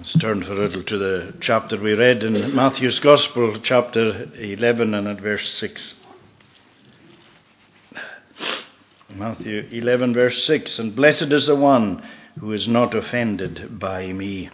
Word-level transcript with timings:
Let's 0.00 0.14
turn 0.14 0.42
for 0.42 0.52
a 0.52 0.66
little 0.66 0.82
to 0.82 0.96
the 0.96 1.34
chapter 1.40 1.78
we 1.78 1.92
read 1.92 2.22
in 2.22 2.54
Matthew's 2.54 2.98
Gospel, 3.00 3.60
chapter 3.62 4.30
11 4.34 4.94
and 4.94 5.06
at 5.06 5.20
verse 5.20 5.46
6. 5.58 5.92
Matthew 9.14 9.68
11, 9.70 10.14
verse 10.14 10.42
6. 10.44 10.78
And 10.78 10.96
blessed 10.96 11.30
is 11.32 11.48
the 11.48 11.54
one 11.54 12.02
who 12.38 12.50
is 12.54 12.66
not 12.66 12.94
offended 12.94 13.78
by 13.78 14.10
me. 14.10 14.48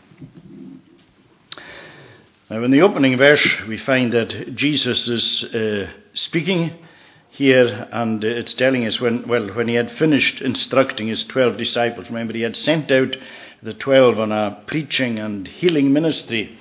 Now, 2.50 2.64
in 2.64 2.72
the 2.72 2.82
opening 2.82 3.16
verse, 3.16 3.46
we 3.68 3.78
find 3.78 4.12
that 4.14 4.56
Jesus 4.56 5.06
is 5.06 5.44
uh, 5.54 5.88
speaking 6.12 6.72
here, 7.30 7.86
and 7.92 8.24
it's 8.24 8.54
telling 8.54 8.84
us 8.84 9.00
when, 9.00 9.28
well, 9.28 9.46
when 9.54 9.68
he 9.68 9.74
had 9.76 9.92
finished 9.92 10.40
instructing 10.40 11.06
his 11.06 11.22
12 11.22 11.56
disciples, 11.56 12.08
remember, 12.08 12.32
he 12.32 12.40
had 12.40 12.56
sent 12.56 12.90
out 12.90 13.14
the 13.62 13.74
twelve 13.74 14.18
on 14.18 14.32
a 14.32 14.62
preaching 14.66 15.18
and 15.18 15.48
healing 15.48 15.92
ministry, 15.92 16.58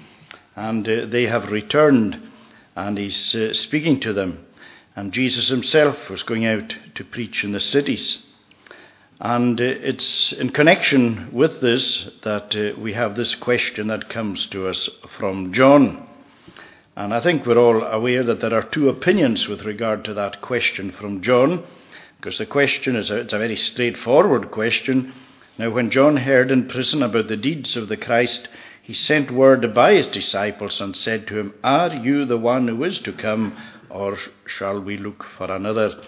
and 0.56 0.88
uh, 0.88 1.06
they 1.06 1.24
have 1.24 1.52
returned, 1.52 2.20
and 2.76 2.98
he's 2.98 3.36
uh, 3.36 3.54
speaking 3.54 4.00
to 4.02 4.14
them. 4.14 4.46
And 4.96 5.12
Jesus 5.12 5.50
himself 5.50 6.10
was 6.10 6.24
going 6.24 6.46
out 6.46 6.74
to 6.96 7.04
preach 7.04 7.44
in 7.44 7.52
the 7.52 7.60
cities. 7.60 8.20
And 9.20 9.60
uh, 9.60 9.64
it's 9.64 10.34
in 10.34 10.50
connection 10.50 11.30
with 11.34 11.62
this 11.62 12.10
that 12.24 12.56
uh, 12.56 12.80
we 12.80 12.94
have 12.94 13.16
this 13.16 13.36
question 13.36 13.88
that 13.88 14.10
comes 14.10 14.48
to 14.48 14.68
us 14.68 14.90
from 15.18 15.54
John. 15.54 16.08
And 16.96 17.14
I 17.14 17.22
think 17.22 17.46
we're 17.46 17.58
all 17.58 17.84
aware 17.84 18.24
that 18.24 18.40
there 18.40 18.54
are 18.54 18.64
two 18.64 18.88
opinions 18.88 19.48
with 19.48 19.64
regard 19.64 20.06
to 20.06 20.14
that 20.14 20.42
question 20.42 20.94
from 20.94 21.22
John, 21.22 21.66
because 22.18 22.38
the 22.38 22.46
question 22.46 22.96
is 22.96 23.10
a, 23.10 23.18
it's 23.18 23.34
a 23.34 23.38
very 23.38 23.58
straightforward 23.58 24.52
question. 24.52 25.14
Now, 25.58 25.70
when 25.70 25.90
John 25.90 26.18
heard 26.18 26.52
in 26.52 26.68
prison 26.68 27.02
about 27.02 27.28
the 27.28 27.38
deeds 27.38 27.78
of 27.78 27.88
the 27.88 27.96
Christ, 27.98 28.50
he 28.82 28.94
sent 28.94 29.32
word 29.32 29.74
by 29.74 29.94
his 29.94 30.10
disciples 30.10 30.82
and 30.82 30.96
said 30.96 31.28
to 31.28 31.40
him, 31.40 31.54
Are 31.64 31.96
you 31.96 32.26
the 32.26 32.38
one 32.38 32.68
who 32.68 32.84
is 32.84 33.00
to 33.00 33.14
come, 33.14 33.58
or 33.90 34.18
shall 34.46 34.82
we 34.82 34.98
look 34.98 35.24
for 35.38 35.50
another? 35.50 36.02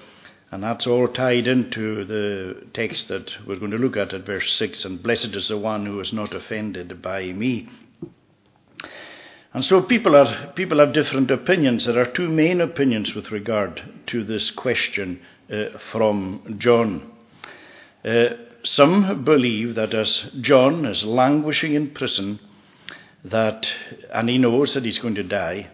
And 0.51 0.63
that's 0.63 0.85
all 0.85 1.07
tied 1.07 1.47
into 1.47 2.05
the 2.05 2.67
text 2.73 3.07
that 3.07 3.31
we're 3.45 3.59
going 3.59 3.71
to 3.71 3.77
look 3.77 3.97
at 3.97 4.13
at 4.13 4.25
verse 4.25 4.53
6 4.53 4.85
and 4.85 5.03
blessed 5.03 5.35
is 5.35 5.47
the 5.47 5.57
one 5.57 5.85
who 5.85 5.99
is 5.99 6.13
not 6.13 6.33
offended 6.33 7.01
by 7.01 7.31
me. 7.33 7.67
And 9.53 9.65
so 9.65 9.81
people 9.81 10.15
are 10.15 10.53
people 10.55 10.79
have 10.79 10.93
different 10.93 11.31
opinions. 11.31 11.85
There 11.85 11.99
are 11.99 12.11
two 12.11 12.29
main 12.29 12.61
opinions 12.61 13.15
with 13.15 13.31
regard 13.31 13.81
to 14.07 14.23
this 14.23 14.51
question 14.51 15.19
uh, 15.51 15.79
from 15.91 16.55
John. 16.59 17.11
Uh, 18.05 18.27
some 18.67 19.23
believe 19.23 19.75
that 19.75 19.93
as 19.93 20.29
John 20.41 20.85
is 20.85 21.03
languishing 21.03 21.73
in 21.73 21.91
prison, 21.91 22.39
that 23.23 23.67
and 24.13 24.29
he 24.29 24.37
knows 24.37 24.73
that 24.73 24.85
he's 24.85 24.99
going 24.99 25.15
to 25.15 25.23
die, 25.23 25.69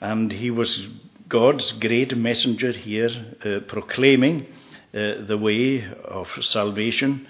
and 0.00 0.32
he 0.32 0.50
was 0.50 0.86
God's 1.28 1.72
great 1.72 2.16
messenger 2.16 2.72
here, 2.72 3.10
uh, 3.44 3.60
proclaiming 3.68 4.46
uh, 4.94 5.26
the 5.26 5.38
way 5.40 5.86
of 6.04 6.28
salvation. 6.40 7.26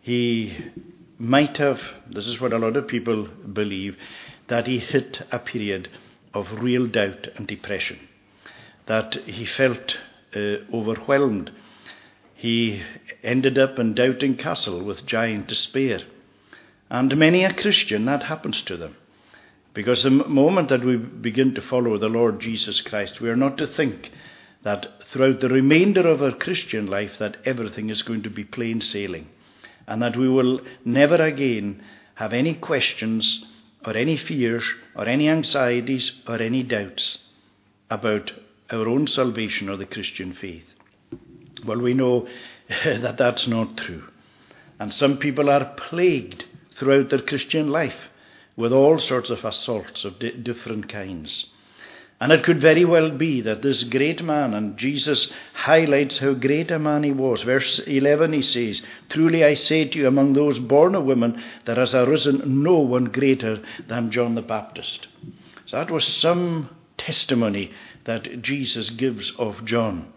He 0.00 0.56
might 1.18 1.56
have, 1.56 1.80
this 2.10 2.26
is 2.26 2.40
what 2.40 2.52
a 2.52 2.58
lot 2.58 2.76
of 2.76 2.86
people 2.86 3.26
believe, 3.52 3.96
that 4.48 4.66
he 4.66 4.78
hit 4.78 5.22
a 5.32 5.38
period 5.38 5.88
of 6.34 6.46
real 6.60 6.86
doubt 6.86 7.28
and 7.36 7.46
depression, 7.46 7.98
that 8.86 9.14
he 9.26 9.44
felt 9.44 9.96
uh, 10.36 10.56
overwhelmed 10.72 11.50
he 12.38 12.80
ended 13.24 13.58
up 13.58 13.80
in 13.80 13.94
Doubting 13.94 14.36
Castle 14.36 14.84
with 14.84 15.04
giant 15.04 15.48
despair. 15.48 15.98
And 16.88 17.16
many 17.16 17.42
a 17.42 17.52
Christian, 17.52 18.04
that 18.04 18.22
happens 18.22 18.62
to 18.62 18.76
them. 18.76 18.94
Because 19.74 20.04
the 20.04 20.10
moment 20.10 20.68
that 20.68 20.84
we 20.84 20.98
begin 20.98 21.52
to 21.56 21.60
follow 21.60 21.98
the 21.98 22.08
Lord 22.08 22.38
Jesus 22.38 22.80
Christ, 22.80 23.20
we 23.20 23.28
are 23.28 23.34
not 23.34 23.58
to 23.58 23.66
think 23.66 24.12
that 24.62 24.86
throughout 25.10 25.40
the 25.40 25.48
remainder 25.48 26.06
of 26.06 26.22
our 26.22 26.30
Christian 26.30 26.86
life 26.86 27.18
that 27.18 27.38
everything 27.44 27.90
is 27.90 28.02
going 28.02 28.22
to 28.22 28.30
be 28.30 28.44
plain 28.44 28.80
sailing 28.82 29.26
and 29.88 30.00
that 30.00 30.16
we 30.16 30.28
will 30.28 30.60
never 30.84 31.16
again 31.16 31.82
have 32.14 32.32
any 32.32 32.54
questions 32.54 33.44
or 33.84 33.96
any 33.96 34.16
fears 34.16 34.64
or 34.94 35.06
any 35.06 35.28
anxieties 35.28 36.12
or 36.28 36.36
any 36.36 36.62
doubts 36.62 37.18
about 37.90 38.30
our 38.70 38.86
own 38.86 39.08
salvation 39.08 39.68
or 39.68 39.76
the 39.76 39.86
Christian 39.86 40.32
faith. 40.34 40.77
Well, 41.64 41.78
we 41.78 41.94
know 41.94 42.28
that 42.84 43.18
that's 43.18 43.46
not 43.46 43.76
true. 43.76 44.04
And 44.78 44.92
some 44.92 45.18
people 45.18 45.50
are 45.50 45.74
plagued 45.76 46.44
throughout 46.76 47.10
their 47.10 47.22
Christian 47.22 47.68
life 47.68 48.10
with 48.56 48.72
all 48.72 48.98
sorts 48.98 49.30
of 49.30 49.44
assaults 49.44 50.04
of 50.04 50.18
di- 50.18 50.32
different 50.32 50.88
kinds. 50.88 51.46
And 52.20 52.32
it 52.32 52.42
could 52.42 52.60
very 52.60 52.84
well 52.84 53.10
be 53.10 53.40
that 53.42 53.62
this 53.62 53.84
great 53.84 54.22
man, 54.24 54.52
and 54.52 54.76
Jesus 54.76 55.30
highlights 55.54 56.18
how 56.18 56.34
great 56.34 56.70
a 56.72 56.78
man 56.78 57.04
he 57.04 57.12
was. 57.12 57.42
Verse 57.42 57.78
11 57.86 58.32
he 58.32 58.42
says, 58.42 58.82
Truly 59.08 59.44
I 59.44 59.54
say 59.54 59.84
to 59.84 59.98
you, 59.98 60.08
among 60.08 60.32
those 60.32 60.58
born 60.58 60.96
of 60.96 61.04
women, 61.04 61.40
there 61.64 61.76
has 61.76 61.94
arisen 61.94 62.62
no 62.64 62.78
one 62.78 63.04
greater 63.04 63.62
than 63.86 64.10
John 64.10 64.34
the 64.34 64.42
Baptist. 64.42 65.06
So 65.66 65.76
that 65.76 65.92
was 65.92 66.04
some 66.04 66.70
testimony 66.96 67.70
that 68.04 68.42
Jesus 68.42 68.90
gives 68.90 69.32
of 69.38 69.64
John. 69.64 70.12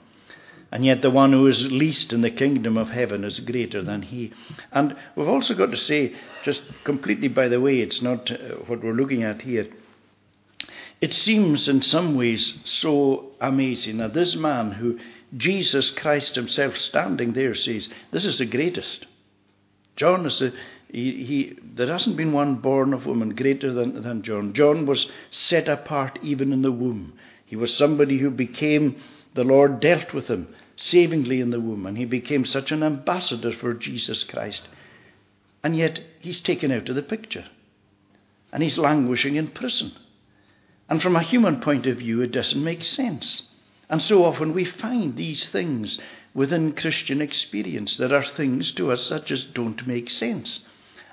And 0.71 0.85
yet, 0.85 1.01
the 1.01 1.09
one 1.09 1.33
who 1.33 1.47
is 1.47 1.69
least 1.71 2.13
in 2.13 2.21
the 2.21 2.31
kingdom 2.31 2.77
of 2.77 2.89
heaven 2.89 3.23
is 3.25 3.41
greater 3.41 3.83
than 3.83 4.03
he. 4.03 4.31
And 4.71 4.95
we've 5.15 5.27
also 5.27 5.53
got 5.53 5.71
to 5.71 5.77
say, 5.77 6.15
just 6.43 6.61
completely 6.85 7.27
by 7.27 7.49
the 7.49 7.59
way, 7.59 7.79
it's 7.79 8.01
not 8.01 8.31
uh, 8.31 8.55
what 8.67 8.83
we're 8.83 8.93
looking 8.93 9.23
at 9.23 9.41
here. 9.41 9.67
It 11.01 11.13
seems 11.13 11.67
in 11.67 11.81
some 11.81 12.15
ways 12.15 12.59
so 12.63 13.31
amazing 13.41 13.97
that 13.97 14.13
this 14.13 14.35
man 14.35 14.71
who 14.71 14.99
Jesus 15.35 15.89
Christ 15.89 16.35
himself 16.35 16.77
standing 16.77 17.33
there 17.33 17.55
says, 17.55 17.89
This 18.11 18.25
is 18.25 18.37
the 18.37 18.45
greatest. 18.45 19.07
John 19.95 20.25
is 20.25 20.39
the. 20.39 20.53
He, 20.89 21.23
he, 21.23 21.57
there 21.73 21.87
hasn't 21.87 22.17
been 22.17 22.33
one 22.33 22.55
born 22.55 22.93
of 22.93 23.05
woman 23.05 23.33
greater 23.33 23.71
than, 23.71 24.01
than 24.01 24.23
John. 24.23 24.51
John 24.51 24.85
was 24.85 25.09
set 25.29 25.69
apart 25.69 26.19
even 26.21 26.51
in 26.51 26.63
the 26.63 26.71
womb. 26.71 27.13
He 27.45 27.55
was 27.55 27.73
somebody 27.73 28.17
who 28.17 28.29
became, 28.29 29.01
the 29.33 29.43
Lord 29.43 29.79
dealt 29.79 30.13
with 30.13 30.27
him 30.27 30.53
savingly 30.75 31.39
in 31.39 31.51
the 31.51 31.59
womb, 31.59 31.85
and 31.85 31.97
he 31.97 32.05
became 32.05 32.45
such 32.45 32.71
an 32.71 32.83
ambassador 32.83 33.51
for 33.51 33.73
Jesus 33.73 34.23
Christ. 34.23 34.67
And 35.63 35.75
yet 35.75 35.99
he's 36.19 36.41
taken 36.41 36.71
out 36.71 36.89
of 36.89 36.95
the 36.95 37.03
picture. 37.03 37.45
And 38.51 38.63
he's 38.63 38.77
languishing 38.77 39.35
in 39.35 39.47
prison. 39.47 39.93
And 40.89 41.01
from 41.01 41.15
a 41.15 41.23
human 41.23 41.61
point 41.61 41.85
of 41.85 41.97
view, 41.97 42.21
it 42.21 42.31
doesn't 42.31 42.63
make 42.63 42.83
sense. 42.83 43.43
And 43.89 44.01
so 44.01 44.25
often 44.25 44.53
we 44.53 44.65
find 44.65 45.15
these 45.15 45.47
things 45.49 45.99
within 46.33 46.73
Christian 46.73 47.21
experience. 47.21 47.97
There 47.97 48.13
are 48.13 48.25
things 48.25 48.71
to 48.73 48.91
us 48.91 49.09
that 49.09 49.25
just 49.25 49.53
don't 49.53 49.87
make 49.87 50.09
sense. 50.09 50.59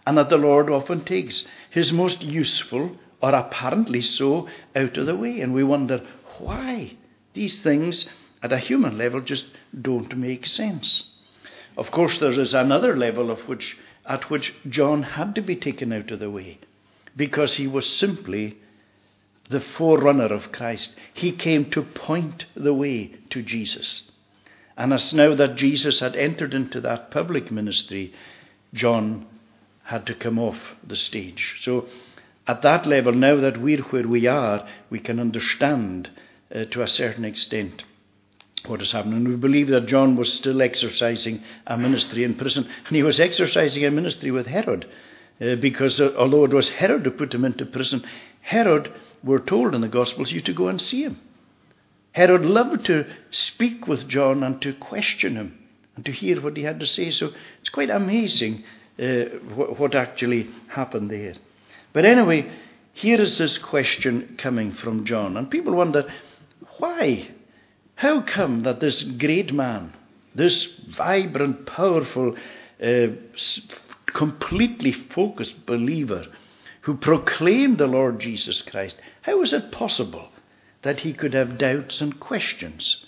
And 0.07 0.17
that 0.17 0.31
the 0.31 0.37
Lord 0.39 0.71
often 0.71 1.05
takes 1.05 1.45
his 1.71 1.93
most 1.93 2.23
useful, 2.23 2.97
or 3.21 3.35
apparently 3.35 4.01
so, 4.01 4.49
out 4.75 4.97
of 4.97 5.07
the 5.07 5.17
way. 5.17 5.41
And 5.41 5.53
we 5.53 5.63
wonder 5.63 6.05
why 6.39 6.97
these 7.35 7.61
things 7.61 8.07
at 8.43 8.53
a 8.53 8.59
human 8.59 8.97
level 8.97 9.21
just 9.21 9.47
don't 9.81 10.17
make 10.17 10.47
sense. 10.47 11.05
Of 11.77 11.91
course, 11.91 12.19
there 12.19 12.39
is 12.39 12.55
another 12.55 12.97
level 12.97 13.31
of 13.31 13.41
which, 13.49 13.77
at 14.05 14.31
which 14.31 14.55
John 14.69 15.03
had 15.03 15.35
to 15.37 15.43
be 15.43 15.57
taken 15.57 15.93
out 15.93 16.11
of 16.11 16.19
the 16.19 16.31
way 16.31 16.59
because 17.17 17.55
he 17.55 17.67
was 17.67 17.87
simply 17.87 18.57
the 19.51 19.61
forerunner 19.61 20.33
of 20.33 20.53
Christ. 20.53 20.91
He 21.15 21.33
came 21.33 21.71
to 21.71 21.83
point 21.83 22.47
the 22.55 22.75
way 22.75 23.15
to 23.31 23.43
Jesus. 23.43 24.03
And 24.77 24.93
as 24.93 25.13
now 25.13 25.35
that 25.35 25.57
Jesus 25.57 26.01
had 26.01 26.15
entered 26.15 26.55
into 26.55 26.81
that 26.83 27.11
public 27.11 27.51
ministry, 27.51 28.15
John 28.73 29.27
had 29.85 30.07
to 30.07 30.15
come 30.15 30.39
off 30.39 30.59
the 30.87 30.97
stage. 30.97 31.59
So, 31.63 31.89
at 32.47 32.63
that 32.63 32.87
level, 32.87 33.13
now 33.13 33.37
that 33.37 33.61
we're 33.61 33.83
where 33.83 34.07
we 34.07 34.27
are, 34.27 34.67
we 34.91 35.01
can 35.01 35.19
understand 35.19 36.11
uh, 36.55 36.65
to 36.67 36.83
a 36.83 36.89
certain 36.89 37.25
extent 37.25 37.85
what 38.67 38.83
is 38.83 38.93
happening. 38.93 39.19
And 39.19 39.29
we 39.29 39.37
believe 39.37 39.69
that 39.69 39.87
John 39.87 40.17
was 40.17 40.33
still 40.33 40.61
exercising 40.63 41.43
a 41.67 41.77
ministry 41.79 42.25
in 42.25 42.35
prison, 42.35 42.69
and 42.87 42.97
he 42.97 43.03
was 43.03 43.21
exercising 43.21 43.85
a 43.85 43.91
ministry 43.91 44.31
with 44.31 44.47
Herod, 44.47 44.87
uh, 45.41 45.55
because 45.57 46.01
uh, 46.01 46.13
although 46.17 46.45
it 46.45 46.53
was 46.53 46.69
Herod 46.69 47.05
who 47.05 47.11
put 47.11 47.35
him 47.35 47.45
into 47.45 47.65
prison, 47.67 48.05
Herod, 48.41 48.93
we're 49.23 49.39
told 49.39 49.75
in 49.75 49.81
the 49.81 49.89
Gospels, 49.89 50.33
used 50.33 50.47
to 50.47 50.53
go 50.53 50.69
and 50.69 50.81
see 50.81 51.05
him. 51.05 51.21
Herod 52.13 52.45
loved 52.45 52.87
to 52.87 53.07
speak 53.31 53.87
with 53.87 54.09
John 54.09 54.43
and 54.43 54.61
to 54.63 54.73
question 54.73 55.37
him 55.37 55.59
and 55.95 56.05
to 56.05 56.13
hear 56.13 56.41
what 56.41 56.57
he 56.57 56.63
had 56.63 56.81
to 56.81 56.87
say. 56.87 57.11
So 57.11 57.33
it's 57.61 57.69
quite 57.69 57.91
amazing 57.91 58.65
uh, 58.99 59.25
what 59.55 59.95
actually 59.95 60.49
happened 60.69 61.11
there. 61.11 61.35
But 61.93 62.05
anyway, 62.05 62.51
here 62.93 63.21
is 63.21 63.39
this 63.39 63.59
question 63.59 64.37
coming 64.39 64.73
from 64.73 65.05
John, 65.05 65.37
and 65.37 65.51
people 65.51 65.75
wonder 65.75 66.13
why 66.79 67.29
how 67.99 68.21
come 68.23 68.63
that 68.63 68.79
this 68.79 69.03
great 69.03 69.53
man, 69.53 69.93
this 70.33 70.69
vibrant, 70.97 71.67
powerful, 71.67 72.37
uh, 72.81 73.07
completely 74.07 74.93
focused 74.93 75.67
believer, 75.67 76.25
who 76.83 76.97
proclaimed 76.97 77.79
the 77.79 77.89
Lord 77.89 78.21
Jesus 78.21 78.63
Christ, 78.63 79.01
how 79.23 79.43
is 79.43 79.53
it 79.53 79.73
possible 79.73 80.29
that 80.83 81.01
he 81.01 81.13
could 81.13 81.35
have 81.35 81.59
doubts 81.59 82.01
and 82.01 82.21
questions 82.21 83.05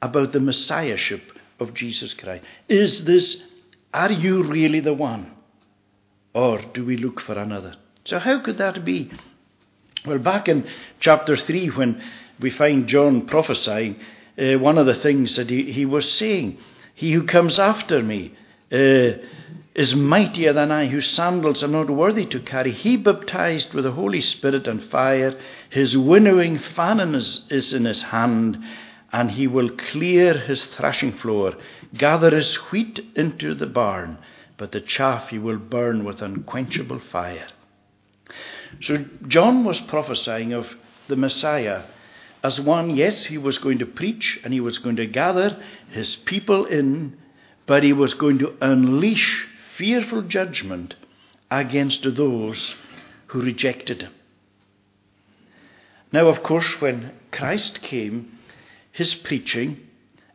about 0.00 0.32
the 0.32 0.40
messiahship 0.40 1.20
of 1.60 1.74
Jesus 1.74 2.14
Christ? 2.14 2.46
Is 2.66 3.04
this, 3.04 3.36
are 3.92 4.10
you 4.10 4.42
really 4.42 4.80
the 4.80 4.94
one? 4.94 5.32
Or 6.32 6.62
do 6.72 6.82
we 6.82 6.96
look 6.96 7.20
for 7.20 7.38
another? 7.38 7.74
So, 8.06 8.18
how 8.18 8.40
could 8.42 8.56
that 8.56 8.86
be? 8.86 9.12
Well, 10.06 10.18
back 10.18 10.48
in 10.48 10.68
chapter 11.00 11.34
3, 11.34 11.68
when 11.68 12.02
we 12.38 12.50
find 12.50 12.86
John 12.86 13.26
prophesying, 13.26 13.96
uh, 14.38 14.58
one 14.58 14.76
of 14.76 14.84
the 14.84 14.94
things 14.94 15.36
that 15.36 15.48
he, 15.48 15.72
he 15.72 15.86
was 15.86 16.12
saying, 16.12 16.58
He 16.94 17.12
who 17.12 17.24
comes 17.24 17.58
after 17.58 18.02
me 18.02 18.34
uh, 18.70 19.16
is 19.74 19.94
mightier 19.94 20.52
than 20.52 20.70
I, 20.70 20.88
whose 20.88 21.08
sandals 21.08 21.62
I'm 21.62 21.72
not 21.72 21.88
worthy 21.88 22.26
to 22.26 22.40
carry. 22.40 22.72
He 22.72 22.98
baptized 22.98 23.72
with 23.72 23.84
the 23.84 23.92
Holy 23.92 24.20
Spirit 24.20 24.68
and 24.68 24.84
fire. 24.90 25.40
His 25.70 25.96
winnowing 25.96 26.58
fan 26.58 27.00
is, 27.14 27.46
is 27.48 27.72
in 27.72 27.86
his 27.86 28.02
hand, 28.02 28.62
and 29.10 29.30
he 29.30 29.46
will 29.46 29.70
clear 29.70 30.34
his 30.34 30.66
thrashing 30.66 31.12
floor, 31.14 31.54
gather 31.96 32.36
his 32.36 32.56
wheat 32.70 33.00
into 33.16 33.54
the 33.54 33.66
barn, 33.66 34.18
but 34.58 34.72
the 34.72 34.82
chaff 34.82 35.30
he 35.30 35.38
will 35.38 35.56
burn 35.56 36.04
with 36.04 36.20
unquenchable 36.20 37.00
fire. 37.10 37.46
So 38.82 39.04
John 39.28 39.64
was 39.64 39.80
prophesying 39.80 40.52
of 40.52 40.66
the 41.08 41.16
Messiah 41.16 41.84
as 42.44 42.60
one, 42.60 42.94
yes, 42.94 43.24
he 43.24 43.38
was 43.38 43.56
going 43.56 43.78
to 43.78 43.86
preach 43.86 44.38
and 44.44 44.52
he 44.52 44.60
was 44.60 44.76
going 44.76 44.96
to 44.96 45.06
gather 45.06 45.58
his 45.88 46.14
people 46.14 46.66
in, 46.66 47.16
but 47.64 47.82
he 47.82 47.94
was 47.94 48.12
going 48.12 48.38
to 48.40 48.52
unleash 48.60 49.48
fearful 49.78 50.20
judgment 50.20 50.94
against 51.50 52.02
those 52.02 52.74
who 53.28 53.40
rejected 53.40 54.02
him. 54.02 54.12
Now, 56.12 56.28
of 56.28 56.42
course, 56.42 56.82
when 56.82 57.12
Christ 57.32 57.80
came, 57.80 58.38
his 58.92 59.14
preaching 59.14 59.80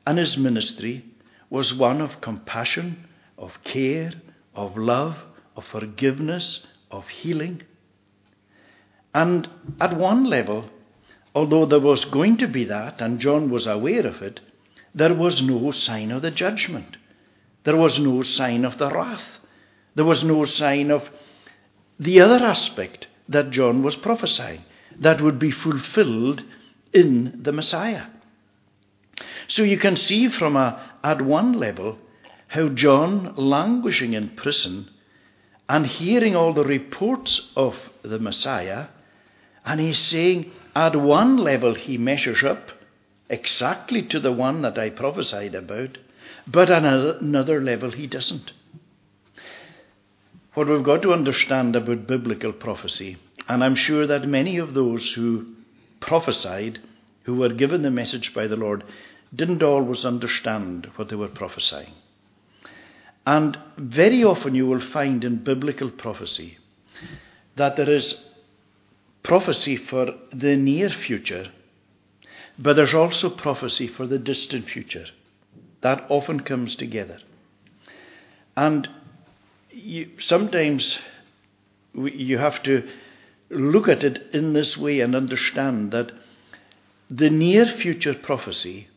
and 0.08 0.18
his 0.18 0.36
ministry 0.36 1.06
was 1.52 1.76
one 1.76 2.02
of 2.02 2.22
compassion, 2.22 3.08
of 3.38 3.52
care, 3.64 4.14
of 4.56 4.76
love, 4.76 5.16
of 5.56 5.64
forgiveness, 5.66 6.62
of 6.90 7.08
healing. 7.08 7.62
And 9.14 9.50
at 9.80 9.98
one 9.98 10.26
level, 10.26 10.70
although 11.34 11.66
there 11.66 11.80
was 11.80 12.06
going 12.06 12.38
to 12.38 12.48
be 12.48 12.66
that, 12.66 13.02
and 13.02 13.20
John 13.20 13.50
was 13.50 13.66
aware 13.66 14.06
of 14.06 14.22
it, 14.22 14.40
there 14.94 15.14
was 15.14 15.42
no 15.42 15.72
sign 15.72 16.12
of 16.12 16.22
the 16.22 16.32
judgment. 16.32 16.98
There 17.64 17.78
was 17.78 18.00
no 18.00 18.24
sign 18.24 18.66
of 18.66 18.78
the 18.78 18.90
wrath. 18.90 19.40
There 19.96 20.06
was 20.06 20.24
no 20.24 20.46
sign 20.46 20.92
of 20.92 21.10
the 22.00 22.22
other 22.22 22.44
aspect 22.46 23.08
that 23.28 23.52
John 23.52 23.84
was 23.84 23.96
prophesying 23.96 24.64
that 25.00 25.22
would 25.22 25.40
be 25.40 25.52
fulfilled 25.52 26.44
in 26.94 27.40
the 27.44 27.52
Messiah. 27.52 28.06
So 29.48 29.64
you 29.64 29.78
can 29.78 29.96
see 29.96 30.30
from 30.30 30.56
a, 30.56 30.92
at 31.04 31.22
one 31.22 31.54
level 31.54 31.98
how 32.48 32.70
John, 32.70 33.34
languishing 33.36 34.14
in 34.14 34.30
prison 34.30 34.90
and 35.68 35.86
hearing 35.86 36.36
all 36.36 36.54
the 36.54 36.64
reports 36.64 37.42
of 37.56 37.76
the 38.02 38.20
Messiah, 38.20 38.88
and 39.66 39.80
he's 39.80 40.00
saying, 40.00 40.52
at 40.76 40.96
one 40.96 41.38
level, 41.38 41.76
he 41.76 41.98
measures 41.98 42.44
up 42.44 42.72
exactly 43.30 44.02
to 44.04 44.20
the 44.20 44.32
one 44.32 44.62
that 44.62 44.78
I 44.78 44.90
prophesied 44.90 45.56
about, 45.56 45.98
but 46.48 46.70
at 46.70 46.84
another 46.84 47.62
level, 47.62 47.92
he 47.92 48.08
doesn't. 48.08 48.52
What 50.54 50.68
we've 50.68 50.84
got 50.84 51.02
to 51.04 51.14
understand 51.14 51.76
about 51.76 52.08
biblical 52.08 52.52
prophecy, 52.52 53.18
and 53.48 53.64
I'm 53.64 53.76
sure 53.76 54.08
that 54.08 54.28
many 54.28 54.58
of 54.58 54.74
those 54.74 55.14
who 55.14 55.54
prophesied, 56.02 56.80
who 57.24 57.36
were 57.36 57.54
given 57.54 57.82
the 57.82 57.92
message 57.92 58.34
by 58.34 58.48
the 58.48 58.56
Lord, 58.56 58.84
didn't 59.36 59.62
always 59.62 60.06
understand 60.06 60.90
what 60.96 61.10
they 61.10 61.16
were 61.16 61.28
prophesying. 61.28 61.94
And 63.26 63.58
very 63.78 64.24
often 64.24 64.56
you 64.56 64.66
will 64.66 64.82
find 64.92 65.24
in 65.24 65.44
biblical 65.44 65.92
prophecy 65.92 66.58
that 67.56 67.76
there 67.76 67.90
is 67.90 68.16
prophecy 69.24 69.78
for 69.78 70.14
the 70.32 70.56
near 70.56 70.90
future, 70.90 71.52
but 72.58 72.76
there's 72.76 72.94
also 72.94 73.30
prophecy 73.30 73.88
for 73.88 74.08
the 74.08 74.20
distant 74.20 74.68
future. 74.70 75.06
That 75.82 76.06
often 76.10 76.42
comes 76.42 76.76
together. 76.76 77.20
And 78.56 78.88
you, 79.72 80.10
sometimes 80.20 81.00
you 81.94 82.38
have 82.38 82.62
to 82.64 82.88
look 83.50 83.88
at 83.88 84.04
it 84.04 84.22
in 84.34 84.54
this 84.54 84.78
way 84.78 85.00
and 85.00 85.16
understand 85.16 85.92
that 85.92 86.12
the 87.10 87.30
near 87.30 87.66
future 87.66 88.14
prophecy 88.14 88.88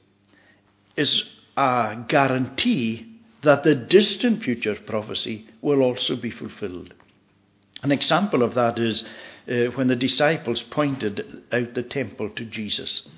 is 0.96 1.24
a 1.56 2.04
guarantee 2.08 3.20
that 3.42 3.64
the 3.64 3.74
distant 3.74 4.42
future 4.42 4.76
prophecy 4.86 5.48
will 5.60 5.82
also 5.82 6.16
be 6.16 6.30
fulfilled. 6.30 6.94
An 7.82 7.92
example 7.92 8.42
of 8.42 8.54
that 8.54 8.78
is 8.78 9.02
uh, 9.48 9.64
when 9.74 9.88
the 9.88 9.96
disciples 9.96 10.62
pointed 10.62 11.42
out 11.52 11.74
the 11.74 11.82
temple 11.82 12.30
to 12.30 12.44
Jesus. 12.44 13.08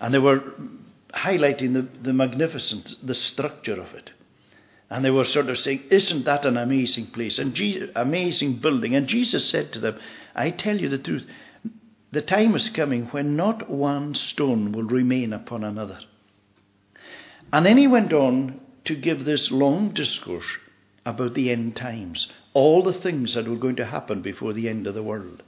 And 0.00 0.12
they 0.12 0.18
were 0.18 0.42
highlighting 1.14 1.74
the, 1.74 1.86
the 2.02 2.12
magnificence, 2.12 2.96
the 3.02 3.14
structure 3.14 3.80
of 3.80 3.94
it. 3.94 4.10
And 4.88 5.04
they 5.04 5.10
were 5.10 5.24
sort 5.24 5.48
of 5.48 5.58
saying, 5.58 5.84
Isn't 5.90 6.24
that 6.24 6.44
an 6.44 6.56
amazing 6.56 7.08
place? 7.08 7.38
And 7.38 7.54
Je- 7.54 7.90
amazing 7.94 8.56
building. 8.56 8.96
And 8.96 9.06
Jesus 9.06 9.48
said 9.48 9.72
to 9.72 9.78
them, 9.78 10.00
I 10.34 10.50
tell 10.50 10.76
you 10.76 10.88
the 10.88 10.98
truth, 10.98 11.26
the 12.10 12.22
time 12.22 12.56
is 12.56 12.68
coming 12.70 13.06
when 13.06 13.36
not 13.36 13.70
one 13.70 14.16
stone 14.16 14.72
will 14.72 14.82
remain 14.84 15.32
upon 15.32 15.62
another. 15.62 16.00
And 17.52 17.64
then 17.64 17.78
he 17.78 17.86
went 17.86 18.12
on 18.12 18.60
to 18.86 18.96
give 18.96 19.24
this 19.24 19.52
long 19.52 19.90
discourse 19.90 20.46
about 21.04 21.34
the 21.34 21.50
end 21.50 21.76
times, 21.76 22.28
all 22.52 22.82
the 22.82 22.92
things 22.92 23.34
that 23.34 23.48
were 23.48 23.56
going 23.56 23.76
to 23.76 23.86
happen 23.86 24.22
before 24.22 24.52
the 24.52 24.68
end 24.68 24.86
of 24.86 24.94
the 24.94 25.02
world. 25.02 25.42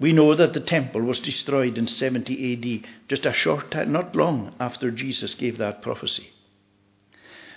We 0.00 0.12
know 0.12 0.34
that 0.34 0.52
the 0.52 0.60
temple 0.60 1.02
was 1.02 1.20
destroyed 1.20 1.78
in 1.78 1.86
70 1.86 2.52
AD, 2.52 2.90
just 3.08 3.26
a 3.26 3.32
short 3.32 3.70
time, 3.70 3.92
not 3.92 4.16
long 4.16 4.54
after 4.58 4.90
Jesus 4.90 5.34
gave 5.34 5.58
that 5.58 5.82
prophecy. 5.82 6.30